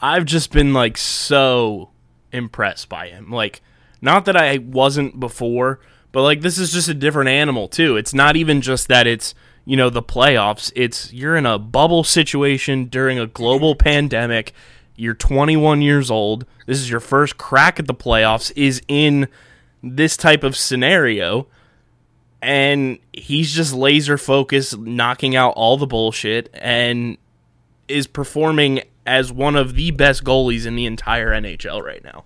[0.00, 1.90] I've just been like so
[2.32, 3.30] impressed by him.
[3.30, 3.62] Like,
[4.00, 5.80] not that I wasn't before,
[6.12, 7.96] but like this is just a different animal too.
[7.96, 10.72] It's not even just that it's you know the playoffs.
[10.74, 14.52] It's you're in a bubble situation during a global pandemic.
[14.96, 16.44] You're 21 years old.
[16.66, 18.52] This is your first crack at the playoffs.
[18.56, 19.28] Is in
[19.82, 21.46] this type of scenario.
[22.40, 27.18] And he's just laser focused, knocking out all the bullshit, and
[27.88, 32.24] is performing as one of the best goalies in the entire NHL right now.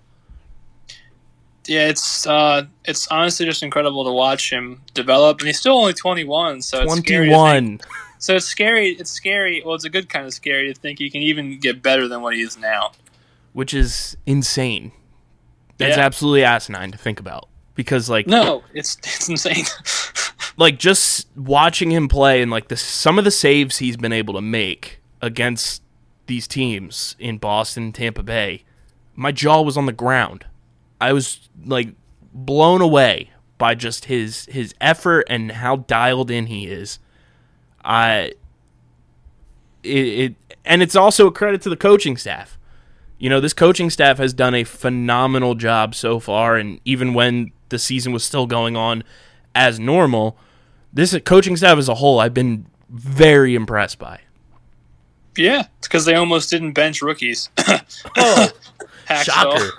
[1.67, 5.93] Yeah, it's uh, it's honestly just incredible to watch him develop, and he's still only
[5.93, 6.61] 21.
[6.61, 7.79] So it's scary 21.
[8.19, 8.89] So it's scary.
[8.91, 9.61] It's scary.
[9.65, 12.21] Well, it's a good kind of scary to think he can even get better than
[12.21, 12.91] what he is now.
[13.53, 14.91] which is insane.
[15.77, 16.03] That's Yeah.
[16.05, 19.65] absolutely asinine to think about because like No, it's it's insane.
[20.57, 24.33] like just watching him play and like the some of the saves he's been able
[24.35, 25.81] to make against
[26.27, 28.63] these teams in Boston, Tampa Bay,
[29.15, 30.45] my jaw was on the ground.
[31.03, 31.89] I was like
[32.33, 36.99] blown away by just his his effort and how dialed in he is.
[37.83, 38.31] I
[39.83, 42.57] it, it and it's also a credit to the coaching staff.
[43.17, 47.51] You know, this coaching staff has done a phenomenal job so far and even when
[47.67, 49.03] the season was still going on
[49.53, 50.37] as normal,
[50.93, 54.21] this coaching staff as a whole I've been very impressed by.
[55.37, 57.49] yeah, it's because they almost didn't bench rookies.
[58.17, 59.69] Oh, shocker.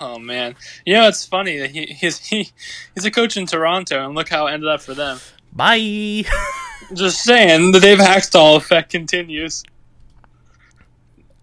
[0.00, 2.50] Oh man, you know it's funny that he he's he,
[2.94, 5.18] he's a coach in Toronto, and look how it ended up for them.
[5.52, 6.24] Bye.
[6.94, 9.64] Just saying, the Dave Hakstol effect continues.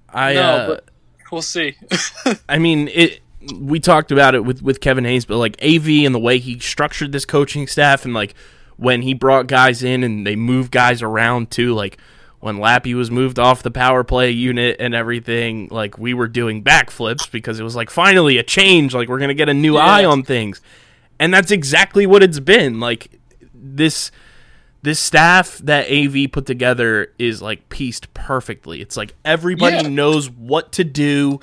[0.09, 0.85] I no, uh, but
[1.31, 1.75] we'll see.
[2.49, 3.19] I mean, it.
[3.59, 6.59] We talked about it with with Kevin Hayes, but like Av and the way he
[6.59, 8.35] structured this coaching staff, and like
[8.77, 11.97] when he brought guys in and they moved guys around too, like
[12.43, 16.61] when Lappy was moved off the power play unit and everything, like we were doing
[16.61, 19.85] backflips because it was like finally a change, like we're gonna get a new Yeah.
[19.85, 20.59] eye on things,
[21.19, 22.81] and that's exactly what it's been.
[22.81, 23.07] Like
[23.53, 24.11] this
[24.81, 28.81] this staff that AV put together is like pieced perfectly.
[28.81, 29.87] It's like everybody Yeah.
[29.87, 31.39] knows what to do,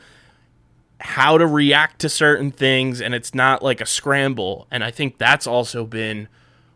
[1.01, 4.67] how to react to certain things, and it's not like a scramble.
[4.71, 6.29] And I think that's also been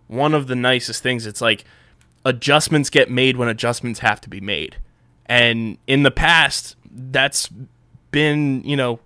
[0.07, 1.27] one of the nicest things.
[1.27, 1.65] It's like
[2.25, 4.77] adjustments get made when adjustments have to be made.
[5.27, 7.49] And in the past, that's
[8.11, 9.01] been, you know,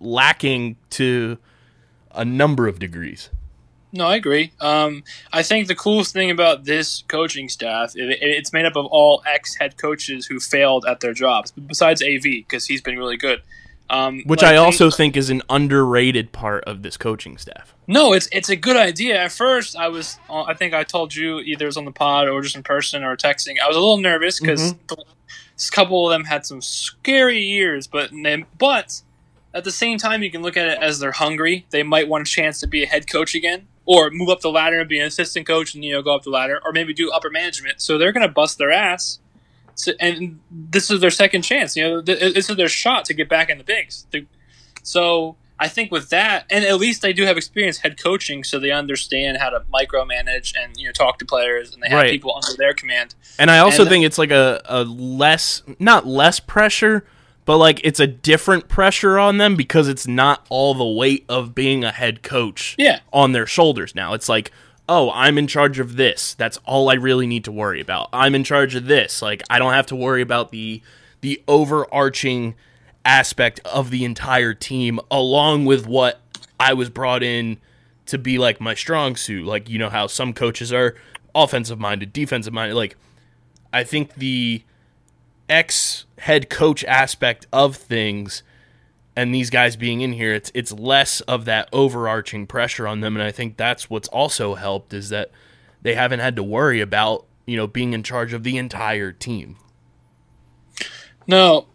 [0.00, 1.38] lacking to
[2.12, 3.30] a number of degrees.
[3.92, 4.52] No, I agree.
[4.60, 8.86] Um, I think the coolest thing about this coaching staff, it, it's made up of
[8.86, 13.16] all ex head coaches who failed at their jobs, besides AV because he's been really
[13.16, 13.42] good.
[13.90, 17.74] Um, Which like, I also think is an underrated part of this coaching staff.
[17.86, 19.22] No, it's it's a good idea.
[19.22, 21.92] At first, I was uh, I think I told you either it was on the
[21.92, 23.56] pod or just in person or texting.
[23.62, 28.10] I was a little nervous because a couple of them had some scary years, but
[28.10, 29.02] they, but
[29.52, 31.66] at the same time, you can look at it as they're hungry.
[31.70, 34.50] They might want a chance to be a head coach again, or move up the
[34.50, 36.94] ladder and be an assistant coach and you know go up the ladder, or maybe
[36.94, 37.80] do upper management.
[37.80, 39.20] So they're going to bust their ass.
[39.76, 41.76] So, and this is their second chance.
[41.76, 44.06] You know, this is their shot to get back in the bigs.
[44.82, 48.58] So I think with that, and at least they do have experience head coaching, so
[48.58, 52.10] they understand how to micromanage and you know talk to players, and they have Right.
[52.10, 53.14] people under their command.
[53.38, 57.04] And I also And- uh, think it's like a, a less, not less pressure,
[57.44, 61.54] but like it's a different pressure on them because it's not all the weight of
[61.54, 63.00] being a head coach Yeah.
[63.12, 64.12] on their shoulders now.
[64.14, 64.50] It's like,
[64.88, 66.34] oh, I'm in charge of this.
[66.34, 68.08] That's all I really need to worry about.
[68.12, 69.22] I'm in charge of this.
[69.22, 70.82] Like I don't have to worry about the
[71.20, 72.54] the overarching
[73.04, 76.20] aspect of the entire team along with what
[76.60, 77.58] I was brought in
[78.06, 79.46] to be like my strong suit.
[79.46, 80.94] Like you know how some coaches are
[81.34, 82.74] offensive minded, defensive minded.
[82.74, 82.96] Like
[83.72, 84.62] I think the
[85.48, 88.42] ex head coach aspect of things
[89.16, 93.16] and these guys being in here, it's it's less of that overarching pressure on them,
[93.16, 95.30] and I think that's what's also helped is that
[95.82, 99.56] they haven't had to worry about you know being in charge of the entire team.
[101.26, 101.66] No,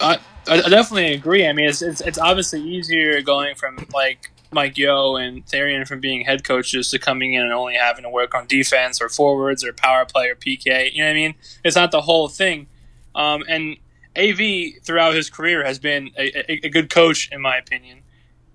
[0.00, 1.46] I, I definitely agree.
[1.46, 6.00] I mean, it's, it's it's obviously easier going from like Mike Yeo and Therrien from
[6.00, 9.62] being head coaches to coming in and only having to work on defense or forwards
[9.62, 10.92] or power play or PK.
[10.92, 11.34] You know what I mean?
[11.64, 12.66] It's not the whole thing.
[13.14, 13.76] Um, and
[14.18, 18.02] AV throughout his career has been a, a, a good coach, in my opinion.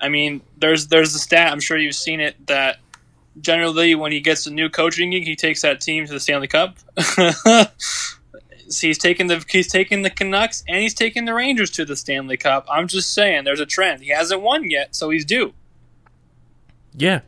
[0.01, 1.51] I mean, there's there's the stat.
[1.51, 2.77] I'm sure you've seen it that
[3.39, 6.47] generally when he gets a new coaching gig, he takes that team to the Stanley
[6.47, 6.77] Cup.
[8.81, 12.37] he's taken the he's taken the Canucks and he's taken the Rangers to the Stanley
[12.37, 12.67] Cup.
[12.69, 14.03] I'm just saying, there's a trend.
[14.03, 15.53] He hasn't won yet, so he's due.
[16.95, 17.21] Yeah,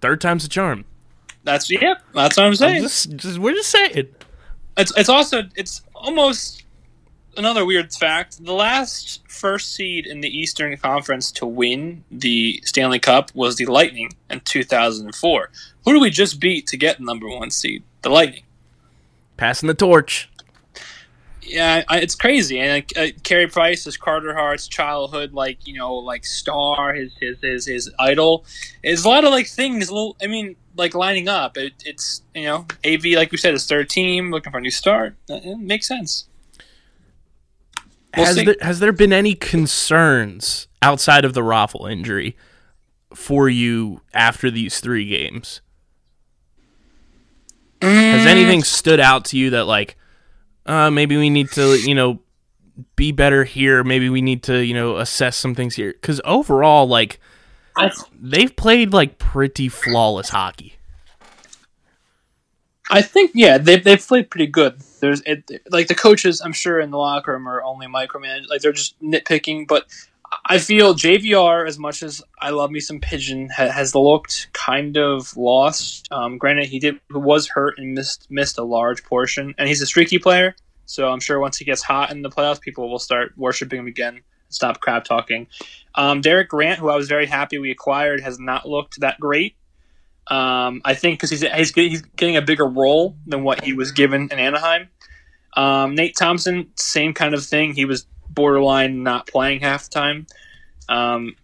[0.00, 0.84] third time's a charm.
[1.44, 2.02] That's yep.
[2.14, 2.82] That's what I'm I'm saying.
[2.82, 4.08] just, just we're just saying.
[4.76, 6.64] It's it's also it's almost
[7.36, 8.44] another weird fact.
[8.44, 13.66] The last first seed in the Eastern Conference to win the Stanley Cup was the
[13.66, 15.50] Lightning in 2004.
[15.84, 17.82] Who do we just beat to get number one seed?
[18.02, 18.42] The Lightning.
[19.36, 20.30] Passing the torch.
[21.42, 22.60] Yeah, I, it's crazy.
[22.60, 27.38] And uh, Carey Price is Carter Hart's childhood, like you know, like star, his his
[27.42, 28.44] his, his idol.
[28.84, 29.90] There's a lot of like things.
[29.90, 31.56] Little, I mean, like lining up.
[31.56, 34.70] It, it's you know, AV, like we said, is third team, looking for a new
[34.70, 35.16] start.
[35.28, 36.28] It makes sense.
[38.16, 38.44] We'll has see.
[38.44, 42.36] there, has there been any concerns outside of the Raffl injury
[43.14, 45.60] for you after these three games?
[47.82, 49.96] Has anything stood out to you that like
[50.66, 52.20] uh, maybe we need to you know
[52.96, 53.82] be better here?
[53.82, 57.20] Maybe we need to you know assess some things here because overall like
[57.76, 60.74] I, they've played like pretty flawless hockey.
[62.90, 64.80] I think yeah, they've they've played pretty good.
[65.00, 68.62] There's it, like the coaches, I'm sure in the locker room are only micromanage, like
[68.62, 69.66] they're just nitpicking.
[69.66, 69.86] But
[70.46, 74.96] I feel JVR, as much as I love me some pigeon, ha- has looked kind
[74.96, 76.08] of lost.
[76.10, 79.86] Um, granted, he did was hurt and missed missed a large portion, and he's a
[79.86, 80.54] streaky player.
[80.86, 83.86] So I'm sure once he gets hot in the playoffs, people will start worshiping him
[83.86, 84.20] again.
[84.48, 85.46] Stop crap talking.
[85.94, 89.54] Um, Derek Grant, who I was very happy we acquired, has not looked that great.
[90.26, 93.90] Um, I think because he's, he's he's getting a bigger role than what he was
[93.92, 94.88] given in Anaheim.
[95.56, 97.74] Um, Nate Thompson, same kind of thing.
[97.74, 100.26] He was borderline not playing half the time,
[100.88, 101.34] um,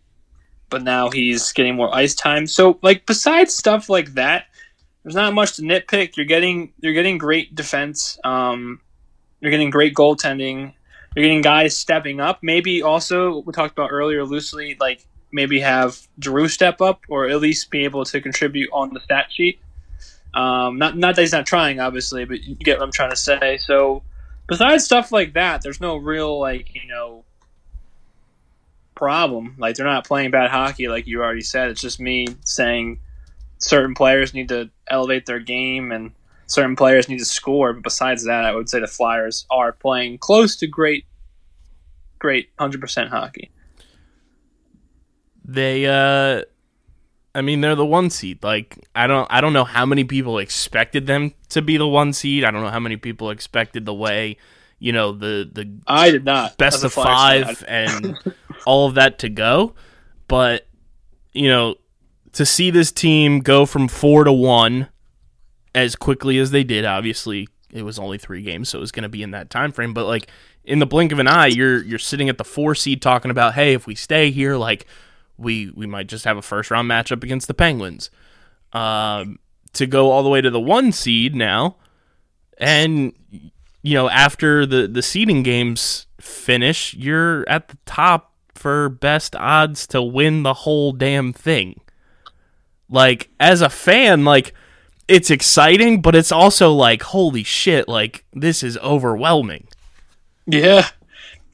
[0.71, 2.47] but now he's getting more ice time.
[2.47, 4.47] So, like besides stuff like that,
[5.03, 6.17] there's not much to nitpick.
[6.17, 8.19] You're getting you're getting great defense.
[8.25, 8.81] Um,
[9.41, 10.73] you're getting great goaltending.
[11.15, 12.41] You're getting guys stepping up.
[12.43, 17.41] Maybe also we talked about earlier loosely, like maybe have Drew step up or at
[17.41, 19.59] least be able to contribute on the stat sheet.
[20.35, 23.17] Um, not not that he's not trying, obviously, but you get what I'm trying to
[23.17, 23.59] say.
[23.59, 24.03] So
[24.47, 27.25] besides stuff like that, there's no real like you know
[28.95, 29.55] problem.
[29.59, 31.71] Like they're not playing bad hockey, like you already said.
[31.71, 33.01] It's just me saying
[33.59, 36.13] certain players need to elevate their game and
[36.47, 37.73] certain players need to score.
[37.73, 41.05] But besides that, I would say the Flyers are playing close to great,
[42.19, 43.51] great hundred percent hockey.
[45.47, 46.43] They uh
[47.35, 48.43] I mean they're the one seed.
[48.43, 52.13] Like I don't I don't know how many people expected them to be the one
[52.13, 52.45] seed.
[52.45, 54.39] I don't know how many people expected the way,
[54.79, 58.19] you know, the the I did not best of five and
[58.67, 59.75] all of that to go.
[60.27, 60.67] But
[61.33, 61.77] you know,
[62.33, 64.89] to see this team go from four to one
[65.75, 69.03] as quickly as they did, obviously it was only three games, so it was going
[69.05, 69.95] to be in that time frame.
[69.95, 70.29] But like
[70.65, 73.55] in the blink of an eye, you're you're sitting at the four seed talking about,
[73.55, 74.87] hey, if we stay here, like
[75.39, 78.11] we we might just have a first round matchup against the Penguins.
[78.73, 79.39] Um,
[79.75, 81.77] to go all the way to the one seed now,
[82.59, 83.13] and
[83.83, 89.87] you know after the the seeding games finish, you're at the top for best odds
[89.89, 91.81] to win the whole damn thing.
[92.89, 94.55] Like as a fan, like
[95.09, 99.69] it's exciting, but it's also like holy shit, like this is overwhelming.
[100.47, 100.89] Yeah,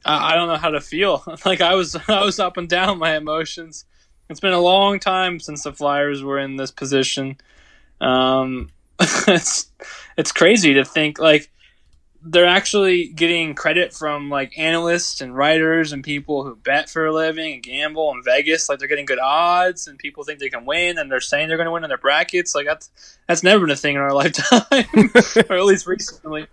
[0.05, 1.23] I, don't know how to feel.
[1.45, 3.85] Like I was, I was up and down my emotions.
[4.29, 7.37] It's been a long time since the Flyers were in this position.
[8.01, 9.71] Um, it's
[10.17, 11.49] it's crazy to think like
[12.25, 17.13] they're actually getting credit from like analysts and writers and people who bet for a
[17.13, 18.69] living and gamble in Vegas.
[18.69, 21.57] Like they're getting good odds and people think they can win and they're saying they're
[21.57, 22.55] going to win in their brackets.
[22.55, 24.63] Like that's that's never been a thing in our lifetime,
[25.49, 26.47] or at least recently.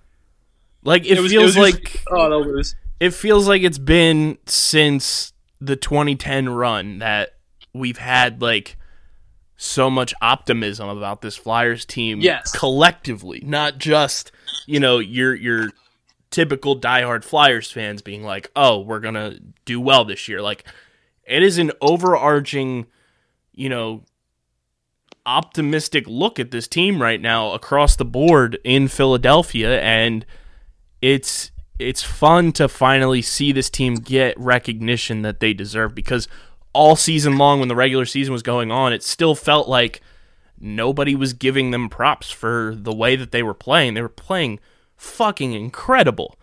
[0.82, 2.74] Like it, was- feels was like usually- oh they'll lose.
[3.00, 7.30] It feels like it's been since the 2010 run that
[7.72, 8.76] we've had like
[9.56, 12.50] so much optimism about this Flyers team Yes.
[12.56, 14.32] collectively, not just,
[14.66, 15.70] you know, your your
[16.30, 20.64] typical diehard Flyers fans being like, "Oh, we're going to do well this year." Like
[21.26, 22.86] it is an overarching,
[23.52, 24.04] you know,
[25.26, 30.24] optimistic look at this team right now across the board in Philadelphia and
[31.02, 36.28] it's it's fun to finally see this team get recognition that they deserve because
[36.72, 40.00] all season long when the regular season was going on it still felt like
[40.60, 43.94] nobody was giving them props for the way that they were playing.
[43.94, 44.60] They were playing
[44.96, 46.36] fucking incredible.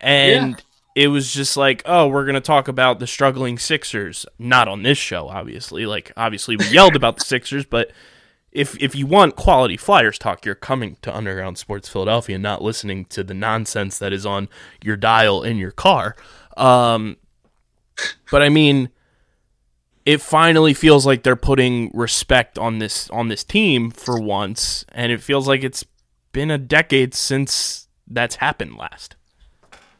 [0.00, 0.62] And
[0.94, 4.26] it was just like oh we're going to talk about the struggling Sixers.
[4.38, 5.86] Not on this show obviously.
[5.86, 7.90] Like obviously we yelled about the Sixers but
[8.54, 13.04] if if you want quality Flyers talk, you're coming to Underground Sports Philadelphia, not listening
[13.06, 14.48] to the nonsense that is on
[14.82, 16.14] your dial in your car.
[16.56, 17.16] Um,
[18.30, 18.90] but I mean,
[20.06, 25.10] it finally feels like they're putting respect on this on this team for once, and
[25.10, 25.84] it feels like it's
[26.32, 29.16] been a decade since that's happened last.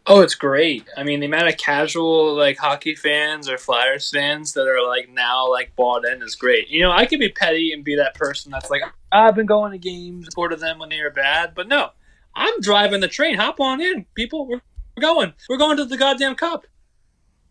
[0.07, 0.87] Oh, it's great.
[0.99, 5.09] I mean, the amount of casual like hockey fans or Flyers fans that are like
[5.09, 6.69] now like bought in is great.
[6.69, 9.73] You know, I could be petty and be that person that's like, I've been going
[9.73, 11.91] to games, supported them when they were bad, but no,
[12.35, 13.37] I'm driving the train.
[13.39, 14.47] Hop on in, people.
[14.47, 14.61] We're,
[14.95, 15.33] we're going.
[15.49, 16.67] We're going to the goddamn cup.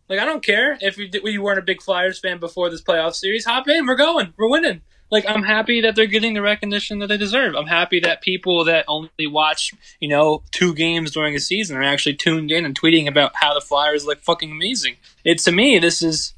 [0.07, 3.15] Like I don't care if you, you weren't a big Flyers fan before this playoff
[3.15, 3.45] series.
[3.45, 3.87] Hop in.
[3.87, 4.33] We're going.
[4.37, 4.81] We're winning.
[5.13, 7.53] Like I'm happy that they're getting the recognition that they deserve.
[7.55, 11.83] I'm happy that people that only watch, you know, two games during a season are
[11.83, 14.95] actually tuned in and tweeting about how the Flyers look fucking amazing.
[15.23, 16.33] It to me, this is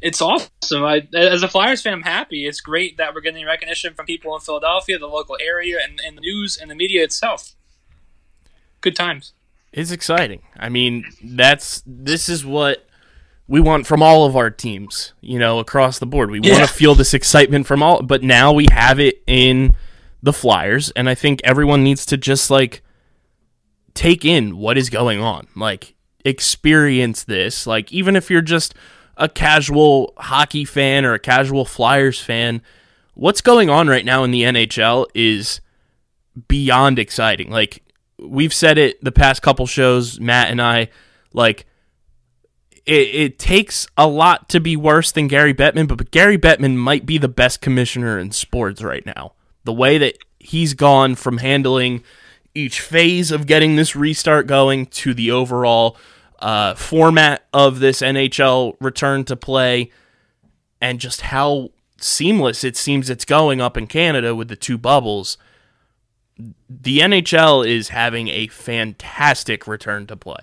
[0.00, 0.84] it's awesome.
[0.84, 2.46] I, as a Flyers fan, I'm happy.
[2.46, 6.16] It's great that we're getting recognition from people in Philadelphia, the local area, and, and
[6.16, 7.56] the news and the media itself.
[8.82, 9.32] Good times.
[9.72, 10.42] It's exciting.
[10.56, 12.86] I mean, that's this is what
[13.48, 16.30] we want from all of our teams, you know, across the board.
[16.30, 16.52] We Yeah.
[16.58, 19.74] want to feel this excitement from all, but now we have it in
[20.22, 22.82] the Flyers, and I think everyone needs to just like
[23.94, 27.66] take in what is going on, like experience this.
[27.66, 28.74] Like even if you're just
[29.16, 32.62] a casual hockey fan or a casual Flyers fan,
[33.14, 35.60] what's going on right now in the NHL is
[36.48, 37.50] beyond exciting.
[37.50, 37.82] Like
[38.18, 40.88] we've said it the past couple shows, Matt and I,
[41.34, 41.66] like
[42.86, 46.76] it, it takes a lot to be worse than Gary Bettman, but, but Gary Bettman
[46.76, 49.32] might be the best commissioner in sports right now.
[49.64, 52.02] The way that he's gone from handling
[52.54, 55.96] each phase of getting this restart going to the overall
[56.40, 59.90] uh, format of this NHL return to play,
[60.80, 65.38] and just how seamless it seems it's going up in Canada with the two bubbles
[66.68, 70.40] the NHL is having a fantastic return to play.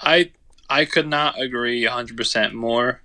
[0.00, 0.30] I
[0.70, 3.00] I could not agree 100% more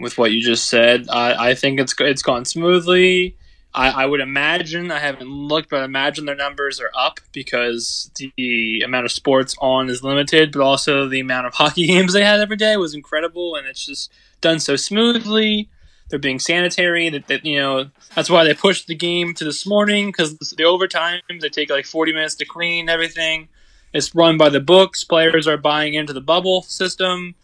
[0.00, 1.06] with what you just said.
[1.10, 3.36] I, I think it's it's gone smoothly.
[3.74, 8.10] I, I would imagine I haven't looked, but I imagine their numbers are up because
[8.36, 12.24] the amount of sports on is limited, but also the amount of hockey games they
[12.24, 15.68] had every day was incredible, and it's just done so smoothly.
[16.08, 17.08] They're being sanitary.
[17.08, 20.64] That, that you know that's why they pushed the game to this morning because the
[20.64, 23.48] overtime they take like 40 minutes to clean everything.
[23.94, 25.04] It's run by the books.
[25.04, 27.34] Players are buying into the bubble system.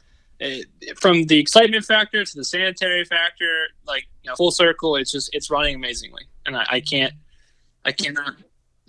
[0.40, 0.66] It,
[0.98, 5.30] from the excitement factor to the sanitary factor, like you know, full circle, it's just
[5.32, 7.12] it's running amazingly, and I, I can't,
[7.84, 8.34] I cannot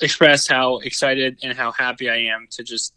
[0.02, 2.94] express how excited and how happy I am to just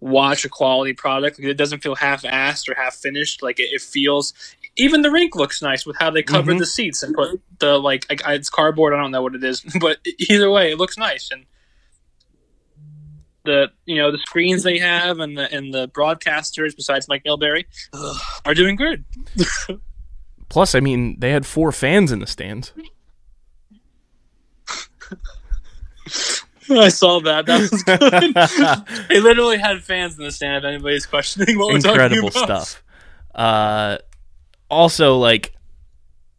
[0.00, 1.38] watch a quality product.
[1.38, 3.42] It doesn't feel half-assed or half-finished.
[3.42, 4.34] Like it, it feels.
[4.76, 6.58] Even the rink looks nice with how they covered Mhm.
[6.58, 8.92] the seats and put the like I, it's cardboard.
[8.92, 9.98] I don't know what it is, but
[10.28, 11.46] either way, it looks nice and
[13.44, 17.64] the you know the screens they have and the and the broadcasters besides Mike Milbury
[18.44, 19.04] are doing good.
[20.48, 22.72] Plus, I mean, they had four fans in the stands.
[26.70, 27.46] I saw that.
[27.46, 29.08] That was good.
[29.08, 30.64] they literally had fans in the stand.
[30.64, 32.66] If anybody's questioning what we're Incredible talking about.
[32.66, 32.82] stuff.
[33.34, 33.98] Uh,
[34.70, 35.54] also, like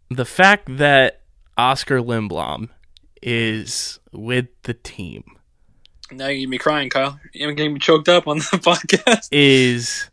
[0.09, 1.21] the fact that
[1.57, 2.69] Oscar Lindblom
[3.21, 5.23] is with the team
[6.11, 7.19] Now you get me crying, Kyle.
[7.33, 9.27] You're getting me choked up on the podcast.
[9.31, 10.09] is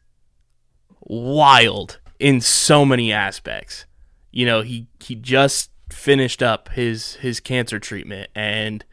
[1.00, 3.84] wild in so many aspects.
[4.30, 8.84] You know, he he just finished up his his cancer treatment and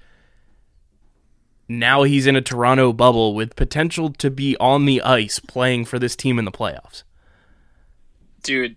[1.70, 6.00] now he's in a Toronto bubble with potential to be on the ice playing for
[6.00, 7.04] this team in the playoffs.
[8.44, 8.76] dude,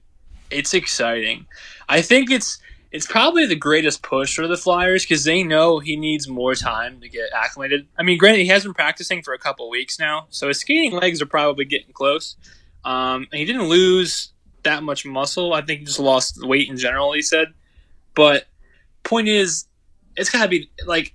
[0.50, 1.46] it's exciting.
[1.88, 2.60] I think it's
[2.92, 7.00] it's probably the greatest push for the Flyers because they know he needs more time
[7.00, 7.86] to get acclimated.
[7.98, 10.92] I mean, granted, he has been practicing for a couple weeks now, so his skating
[10.92, 12.36] legs are probably getting close.
[12.84, 14.32] Um, and he didn't lose
[14.62, 15.54] that much muscle.
[15.54, 17.12] I think he just lost weight in general.
[17.12, 17.48] He said,
[18.14, 18.46] but
[19.04, 19.66] point is,
[20.14, 21.14] it's gotta be like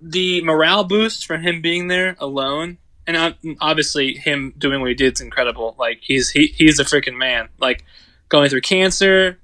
[0.00, 5.14] the morale boost from him being there alone, and obviously him doing what he did
[5.14, 5.76] is incredible.
[5.78, 7.48] Like he's he, he's a freaking man.
[7.58, 7.84] Like
[8.30, 9.38] going through cancer,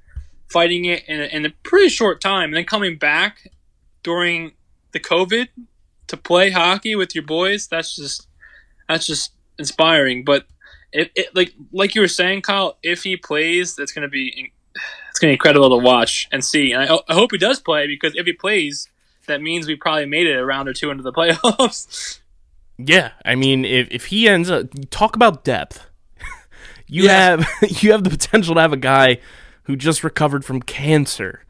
[0.50, 3.50] fighting it in a, in a pretty short time, and then coming back
[4.02, 4.52] during
[4.92, 5.48] the COVID
[6.06, 7.66] to play hockey with your boys.
[7.66, 8.28] That's just
[8.88, 10.24] that's just inspiring.
[10.24, 10.46] But
[10.92, 14.52] it, it like like you were saying, Kyle, if he plays, that's gonna be
[15.10, 16.72] it's gonna be incredible to watch and see.
[16.72, 18.88] And I, I hope he does play because if he plays,
[19.26, 22.20] that means we probably made it a round or two into the playoffs.
[22.76, 25.86] Yeah, I mean, if if he ends up talk about depth,
[26.86, 27.36] you Yeah.
[27.38, 27.48] have
[27.82, 29.18] you have the potential to have a guy
[29.64, 31.44] who just recovered from cancer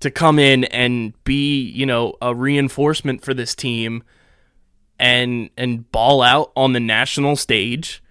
[0.00, 4.02] to come in and be, you know, a reinforcement for this team
[4.98, 8.02] and and ball out on the national stage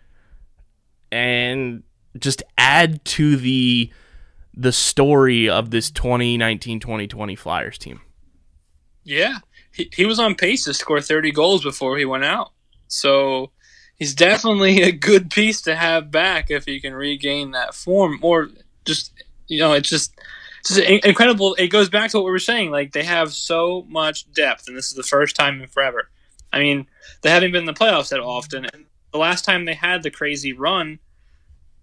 [1.11, 1.83] and
[2.17, 3.91] just add to the
[4.53, 8.01] the story of this 2019-2020 Flyers team.
[9.03, 9.39] Yeah,
[9.73, 12.51] he, he was on pace to score 30 goals before he went out.
[12.87, 13.51] So
[13.95, 18.19] he's definitely a good piece to have back if he can regain that form.
[18.21, 18.49] Or
[18.95, 20.13] just, you know, it's just,
[20.59, 21.55] it's just incredible.
[21.55, 22.71] It goes back to what we were saying.
[22.71, 26.09] Like, they have so much depth, and this is the first time in forever.
[26.53, 26.87] I mean,
[27.21, 28.65] they haven't been in the playoffs that often.
[28.65, 30.99] And the last time they had the crazy run,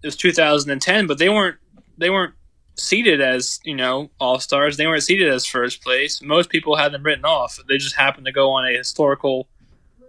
[0.01, 1.57] it was 2010, but they weren't,
[1.97, 2.35] they weren't
[2.79, 4.77] seated as you know all stars.
[4.77, 6.21] They weren't seated as first place.
[6.21, 7.59] Most people had them written off.
[7.67, 9.47] They just happened to go on a historical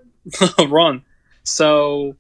[0.69, 1.05] run.
[1.43, 2.17] So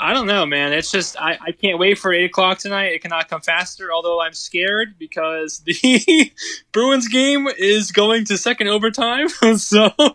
[0.00, 0.72] I don't know, man.
[0.72, 2.92] It's just I, I can't wait for eight o'clock tonight.
[2.92, 3.92] It cannot come faster.
[3.92, 6.32] Although I'm scared because the
[6.72, 9.28] Bruins game is going to second overtime.
[9.56, 10.14] so I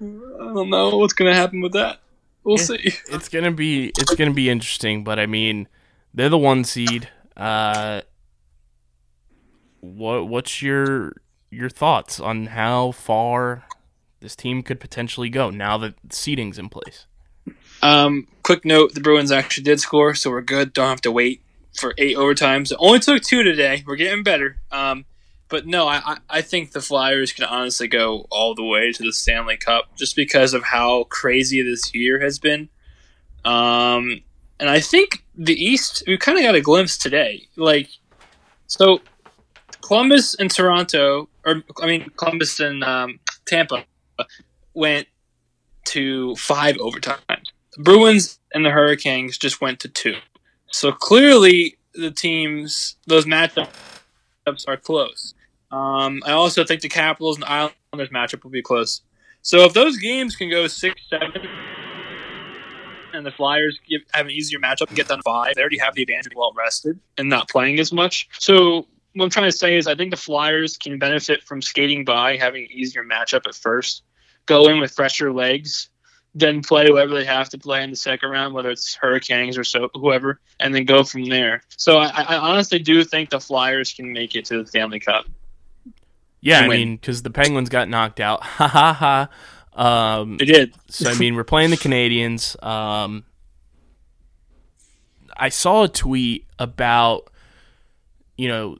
[0.00, 2.00] don't know what's going to happen with that.
[2.42, 2.74] We'll see.
[3.10, 5.66] it's gonna be it's gonna be interesting, but I mean,
[6.12, 7.08] they're the one seed.
[7.36, 8.02] Uh,
[9.80, 11.14] what what's your
[11.50, 13.64] your thoughts on how far
[14.20, 17.06] this team could potentially go now that seating's in place?
[17.84, 20.72] Um, quick note: the Bruins actually did score, so we're good.
[20.72, 21.42] Don't have to wait
[21.78, 22.72] for eight overtimes.
[22.72, 23.84] It only took two today.
[23.86, 24.56] We're getting better.
[24.72, 25.04] Um,
[25.48, 29.12] but no, I, I- think the Flyers can honestly go all the way to the
[29.12, 32.68] Stanley Cup just because of how crazy this year has been.
[33.44, 34.22] Um,
[34.58, 37.48] and I think the East, we kind of got a glimpse today.
[37.56, 37.88] Like,
[38.66, 39.00] so
[39.82, 43.84] Columbus and Toronto, or I mean, Columbus and um, Tampa
[44.72, 45.06] went
[45.86, 47.50] to five overtimes.
[47.76, 50.16] The Bruins and the Hurricanes just went to two.
[50.70, 53.68] So clearly, the teams, those matchups
[54.68, 55.34] are close.
[55.70, 59.02] Um, I also think the Capitals and Islanders matchup will be close.
[59.42, 61.32] So if those games can go six, seven,
[63.12, 65.94] and the Flyers give, have an easier matchup and get done five, they already have
[65.94, 68.28] the advantage of being well rested and not playing as much.
[68.38, 72.04] So what I'm trying to say is I think the Flyers can benefit from skating
[72.04, 74.02] by, having an easier matchup at first,
[74.46, 75.88] go in with fresher legs,
[76.34, 79.64] then play whoever they have to play in the second round, whether it's Hurricanes or
[79.64, 81.62] so whoever, and then go from there.
[81.76, 85.26] So I, I honestly do think the Flyers can make it to the Stanley Cup.
[86.40, 86.78] Yeah, I win.
[86.78, 88.42] mean, because the Penguins got knocked out.
[88.44, 90.20] Ha ha ha.
[90.20, 90.74] Um, They did.
[90.88, 92.62] so I mean, we're playing the Canadiens.
[92.62, 93.24] Um,
[95.36, 97.28] I saw a tweet about
[98.36, 98.78] you know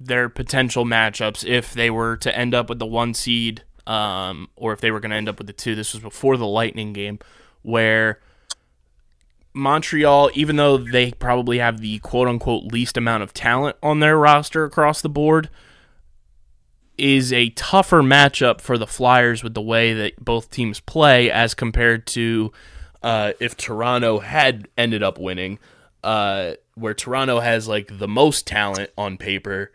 [0.00, 4.72] their potential matchups if they were to end up with the one seed, um, or
[4.72, 5.74] if they were going to end up with the two.
[5.74, 7.18] This was before the Lightning game,
[7.62, 8.20] where
[9.52, 14.16] Montreal, even though they probably have the quote unquote least amount of talent on their
[14.16, 15.50] roster across the board,
[16.96, 21.54] is a tougher matchup for the Flyers with the way that both teams play as
[21.54, 22.52] compared to
[23.02, 25.58] uh, if Toronto had ended up winning,
[26.04, 29.72] uh, where Toronto has like the most talent on paper,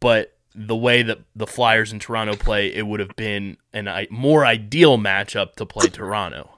[0.00, 4.08] but the way that the Flyers and Toronto play, it would have been an I-
[4.10, 6.50] more ideal matchup to play Toronto.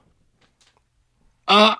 [1.47, 1.75] Uh,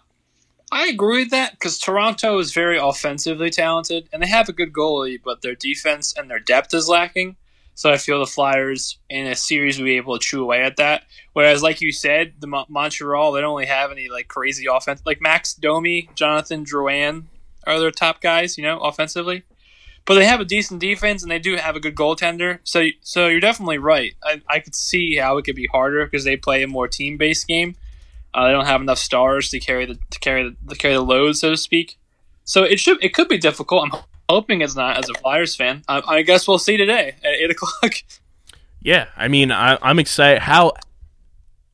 [0.71, 4.73] I agree with that because Toronto is very offensively talented and they have a good
[4.73, 7.37] goalie, but their defense and their depth is lacking.
[7.73, 10.75] So I feel the Flyers in a series will be able to chew away at
[10.77, 11.03] that.
[11.31, 15.01] Whereas, like you said, the Mo- Montreal they don't really have any like crazy offense.
[15.05, 17.23] Like Max Domi, Jonathan Drouin
[17.65, 19.43] are their top guys, you know, offensively.
[20.09, 22.61] But they have a decent defense and they do have a good goaltender.
[22.63, 24.15] So, so you're definitely right.
[24.23, 27.15] I, I could see how it could be harder because they play a more team
[27.15, 27.75] based game.
[28.33, 31.01] Uh, they don't have enough stars to carry the to carry the to carry the
[31.01, 31.99] load, so to speak.
[32.43, 33.83] So it should it could be difficult.
[33.83, 35.83] I'm hoping it's not as a Flyers fan.
[35.87, 37.93] I, I guess we'll see today at eight o'clock.
[38.81, 40.41] Yeah, I mean, I, I'm excited.
[40.41, 40.71] How,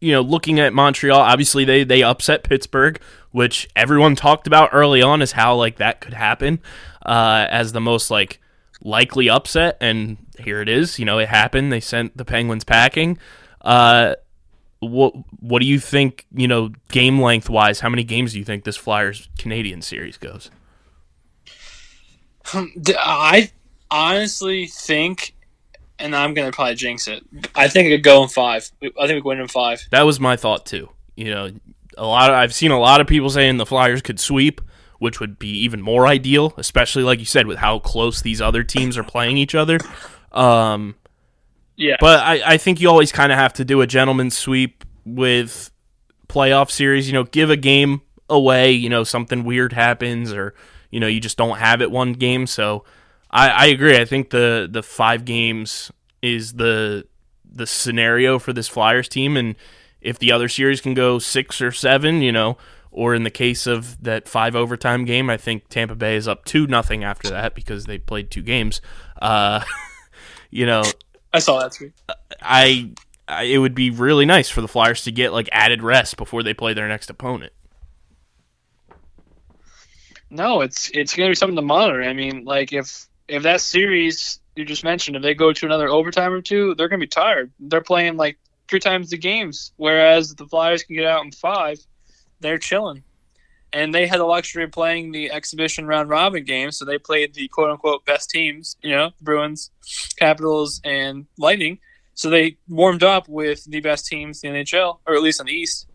[0.01, 2.99] you know, looking at Montreal, obviously they they upset Pittsburgh,
[3.31, 6.59] which everyone talked about early on as how like that could happen
[7.06, 8.39] uh, as the most like
[8.84, 10.99] likely upset, and here it is.
[10.99, 11.72] You know, it happened.
[11.72, 13.18] They sent the Penguins packing.
[13.62, 14.16] Uh,
[14.80, 16.26] what what do you think?
[16.34, 20.18] You know, game length wise, how many games do you think this Flyers Canadian series
[20.18, 20.51] goes?
[22.53, 23.51] I
[23.89, 25.36] honestly think,
[25.99, 27.24] and I'm gonna probably jinx it.
[27.56, 28.70] I think it could go in five.
[28.82, 29.82] I think we win in five.
[29.91, 30.89] That was my thought too.
[31.16, 31.51] You know,
[31.97, 32.30] a lot.
[32.30, 34.62] Of, I've seen a lot of people saying the Flyers could sweep,
[35.06, 38.64] which would be even more ideal, especially like you said with how close these other
[38.64, 39.78] teams are playing each other.
[40.32, 40.95] Um,
[41.78, 44.84] Yeah, but I, I think you always kind of have to do a gentleman's sweep
[45.06, 45.72] with
[46.28, 47.08] playoff series.
[47.08, 48.72] You know, give a game away.
[48.72, 50.53] You know, something weird happens, or
[50.89, 52.47] you know, you just don't have it one game.
[52.47, 52.84] So
[53.30, 53.97] I, I agree.
[53.97, 55.91] I think the the five games
[56.22, 57.06] is the
[57.49, 59.56] the scenario for this Flyers team, and
[60.01, 62.58] if the other series can go six or seven, you know.
[62.97, 66.45] Or in the case of that five overtime game, I think Tampa Bay is up
[66.45, 68.79] two nothing after that because they played two games.
[69.21, 69.65] Uh,
[70.49, 70.81] you know,
[71.33, 71.91] I saw that tweet.
[72.41, 72.91] I,
[73.27, 76.41] I it would be really nice for the Flyers to get like added rest before
[76.41, 77.51] they play their next opponent.
[80.29, 82.01] No, it's it's gonna be something to monitor.
[82.01, 85.89] I mean, like if if that series you just mentioned, if they go to another
[85.89, 87.51] overtime or two, they're gonna be tired.
[87.59, 88.37] They're playing like
[88.69, 91.77] three times the games, whereas the Flyers can get out in five.
[92.39, 93.03] They're chilling,
[93.73, 97.33] and they had the luxury of playing the exhibition round robin game, so they played
[97.33, 98.77] the quote unquote best teams.
[98.81, 99.71] You know, Bruins,
[100.17, 101.79] Capitals, and Lightning.
[102.13, 105.47] So they warmed up with the best teams in the NHL, or at least in
[105.47, 105.88] the East.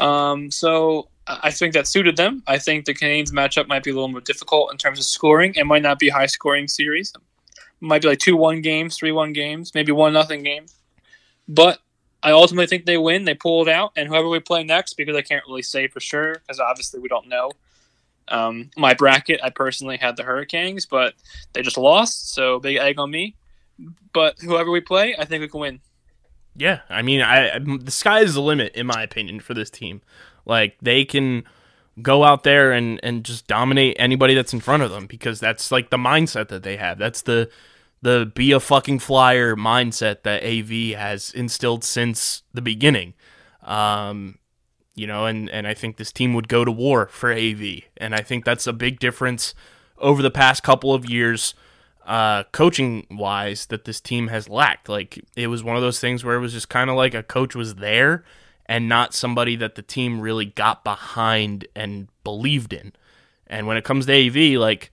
[0.00, 2.42] Um, so I think that suited them.
[2.46, 5.54] I think the Canadiens matchup might be a little more difficult in terms of scoring.
[5.54, 7.12] It might not be high scoring series.
[7.14, 7.22] It
[7.80, 10.74] might be like two one games, three one games, maybe one nothing games.
[11.46, 11.78] But
[12.22, 13.24] I ultimately think they win.
[13.24, 16.00] They pull it out, and whoever we play next, because I can't really say for
[16.00, 17.52] sure, because obviously we don't know.
[18.28, 21.14] Um, my bracket, I personally had the Hurricanes, but
[21.52, 23.34] they just lost, so big egg on me.
[24.12, 25.80] But whoever we play, I think we can win.
[26.56, 30.02] Yeah, I mean, I the sky is the limit in my opinion for this team.
[30.44, 31.44] Like they can
[32.02, 35.70] go out there and and just dominate anybody that's in front of them because that's
[35.70, 36.98] like the mindset that they have.
[36.98, 37.50] That's the
[38.02, 43.14] the be a fucking flyer mindset that AV has instilled since the beginning.
[43.62, 44.38] Um,
[44.94, 48.14] you know, and and I think this team would go to war for AV, and
[48.14, 49.54] I think that's a big difference
[49.98, 51.54] over the past couple of years
[52.06, 54.88] uh, coaching wise that this team has lacked.
[54.88, 57.22] Like it was one of those things where it was just kind of like a
[57.22, 58.24] coach was there
[58.66, 62.92] and not somebody that the team really got behind and believed in.
[63.46, 64.92] And when it comes to AV, like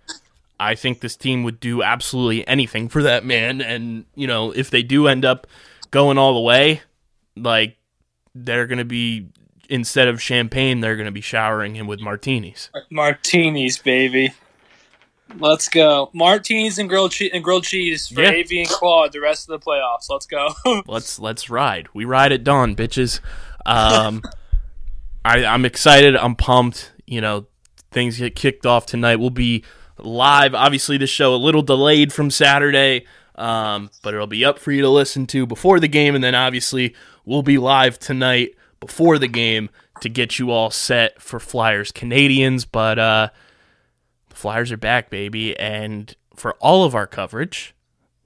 [0.60, 3.62] I think this team would do absolutely anything for that man.
[3.62, 5.48] And you know, if they do end up
[5.92, 6.82] going all the way,
[7.36, 7.78] like
[8.34, 9.28] they're gonna be
[9.70, 12.70] instead of champagne, they're gonna be showering him with martinis.
[12.90, 14.34] Martinis, baby.
[15.40, 16.10] Let's go.
[16.14, 18.30] Martinis and grilled cheese and grilled cheese for Yeah.
[18.30, 20.10] AV and Claude the rest of the playoffs.
[20.10, 20.54] Let's go.
[20.88, 21.90] let's let's ride.
[21.94, 23.20] We ride at dawn, bitches.
[23.66, 24.22] Um,
[25.26, 26.16] I, I'm excited.
[26.16, 26.94] I'm pumped.
[27.06, 27.48] You know,
[27.92, 29.18] things get kicked off tonight.
[29.18, 29.66] We'll be
[30.00, 30.54] live.
[30.54, 34.82] Obviously, the show a little delayed from Saturday, um, but it'll be up for you
[34.82, 36.96] to listen to before the game, and then obviously
[37.26, 39.70] we'll be live tonight before the game
[40.02, 42.66] to get you all set for Flyers Canadiens.
[42.70, 43.30] But uh,
[44.30, 47.74] the Flyers are back, baby, and for all of our coverage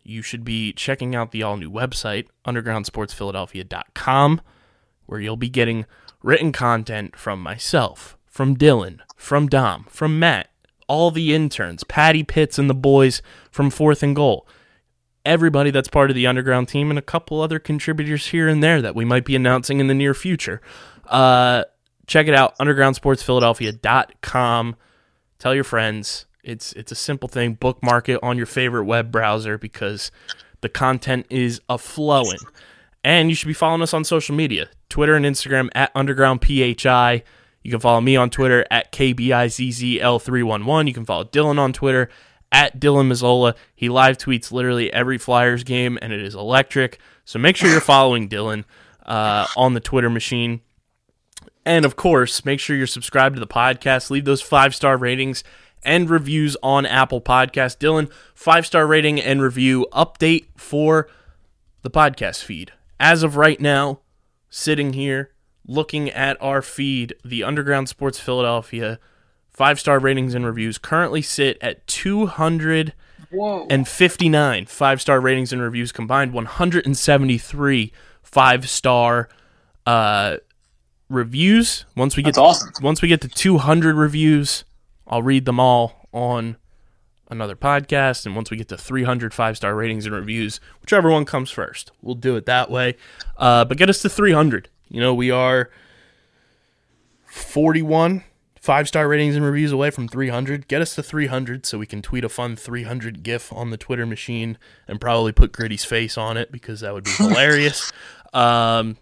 [0.03, 4.41] you should be checking out the all new website, undergroundsportsphiladelphia.com,
[5.05, 5.86] where you'll be getting
[6.24, 10.49] written content from myself, from Dylan, from Dom, from Matt,
[10.92, 14.46] all the interns, Patty Pitts and the boys from Fourth and Goal.
[15.24, 18.82] everybody that's part of the underground team and a couple other contributors here and there
[18.82, 20.62] that we might be announcing in the near future.
[21.08, 21.64] Uh,
[22.08, 24.76] check it out, undergroundsportsphiladelphia.com.
[25.39, 26.26] Tell your friends.
[26.44, 27.54] It's it's a simple thing.
[27.54, 30.10] Bookmark it on your favorite web browser because
[30.62, 32.39] the content is a flowing.
[33.04, 37.22] And you should be following us on social media Twitter and Instagram at UndergroundPHI.
[37.64, 40.88] You can follow me on Twitter at KBIZZL311.
[40.88, 42.09] You can follow Dylan on Twitter
[42.51, 43.55] at Dylan Mazzola.
[43.76, 46.99] He live tweets literally every Flyers game, and it is electric.
[47.26, 48.66] So make sure you're following Dylan
[49.05, 50.62] uh, on the Twitter machine.
[51.66, 54.09] And of course, make sure you're subscribed to the podcast.
[54.09, 55.43] Leave those five star ratings
[55.84, 57.78] and reviews on Apple Podcast.
[57.78, 61.07] Dylan, five star rating and review update for
[61.84, 62.74] the podcast feed.
[62.99, 63.99] As of right now,
[64.49, 65.32] sitting here
[65.66, 68.99] looking at our feed, the Underground Sports Philadelphia
[69.49, 76.34] five star ratings and reviews currently sit at 259 five star ratings and reviews combined,
[76.34, 77.91] 173
[78.24, 79.30] five star
[79.86, 80.38] uh,
[81.09, 81.86] reviews.
[81.95, 82.72] Once we get That's awesome.
[82.82, 84.64] once we get to 200 reviews,
[85.07, 86.57] I'll read them all on
[87.30, 88.26] another podcast.
[88.26, 91.91] And once we get to 300 five star ratings and reviews, whichever one comes first,
[92.01, 92.95] we'll do it that way.
[93.38, 94.70] Uh, but get us to 300.
[94.92, 95.70] You know, we are
[97.26, 98.24] 41
[98.60, 100.68] five star ratings and reviews away from 300.
[100.68, 104.06] Get us to 300 so we can tweet a fun 300 GIF on the Twitter
[104.06, 107.92] machine and probably put Gritty's face on it because that would be hilarious.
[108.34, 108.98] Um,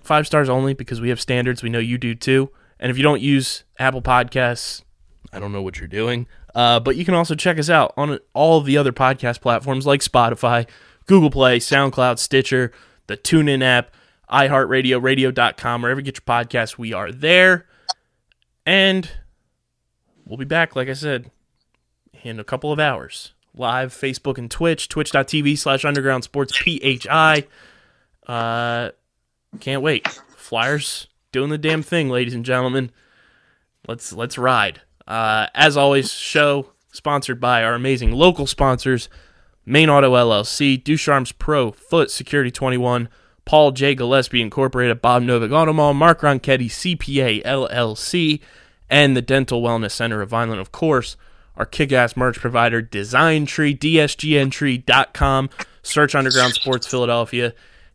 [0.00, 1.62] five stars only because we have standards.
[1.62, 2.50] We know you do too.
[2.78, 4.82] And if you don't use Apple Podcasts,
[5.32, 6.26] I don't know what you're doing.
[6.54, 10.00] Uh, but you can also check us out on all the other podcast platforms like
[10.00, 10.66] Spotify,
[11.06, 12.72] Google Play, SoundCloud, Stitcher,
[13.06, 13.92] the TuneIn app,
[14.30, 17.66] iHeartRadio, radio.com, wherever you get your podcast, we are there.
[18.64, 19.10] And
[20.26, 21.30] we'll be back, like I said,
[22.22, 23.32] in a couple of hours.
[23.54, 27.46] Live Facebook and Twitch, twitch.tv slash underground sports PHI.
[28.26, 28.90] Uh,
[29.58, 30.06] can't wait.
[30.36, 32.92] Flyers doing the damn thing, ladies and gentlemen.
[33.88, 34.82] Let's let's ride.
[35.06, 39.08] Uh, as always, show sponsored by our amazing local sponsors,
[39.64, 43.08] Main Auto LLC, Ducharme's Pro, Foot Security 21,
[43.50, 43.96] Paul J.
[43.96, 48.40] Gillespie Incorporated, Bob Novak Auto Mall, Mark Ronchetti, CPA LLC,
[48.88, 51.16] and the Dental Wellness Center of Vineland, of course,
[51.56, 55.50] our kick-ass merch provider, Design Tree, DSGNtree.com.
[55.82, 57.52] Search Underground Sports Philadelphia.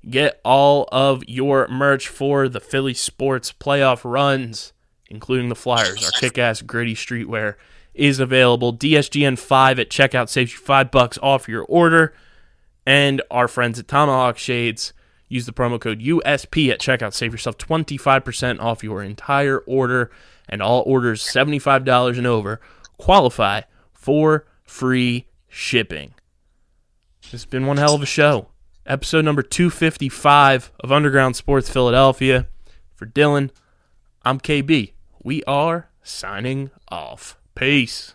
[0.09, 4.73] Get all of your merch for the Philly sports playoff runs,
[5.07, 6.03] including the Flyers.
[6.03, 7.55] Our kick-ass gritty streetwear
[7.93, 8.75] is available.
[8.75, 12.13] DSGN5 at checkout saves you five bucks off your order.
[12.85, 14.91] And our friends at Tomahawk Shades
[15.27, 17.13] use the promo code USP at checkout.
[17.13, 20.11] Save yourself 25% off your entire order.
[20.47, 22.61] And all orders $75 and over
[22.97, 23.61] qualify
[23.93, 26.13] for free shipping.
[27.31, 28.49] Has been one hell of a show.
[28.85, 32.47] Episode number 255 of Underground Sports Philadelphia.
[32.93, 33.49] For Dylan,
[34.23, 34.93] I'm KB.
[35.23, 37.37] We are signing off.
[37.55, 38.13] Peace.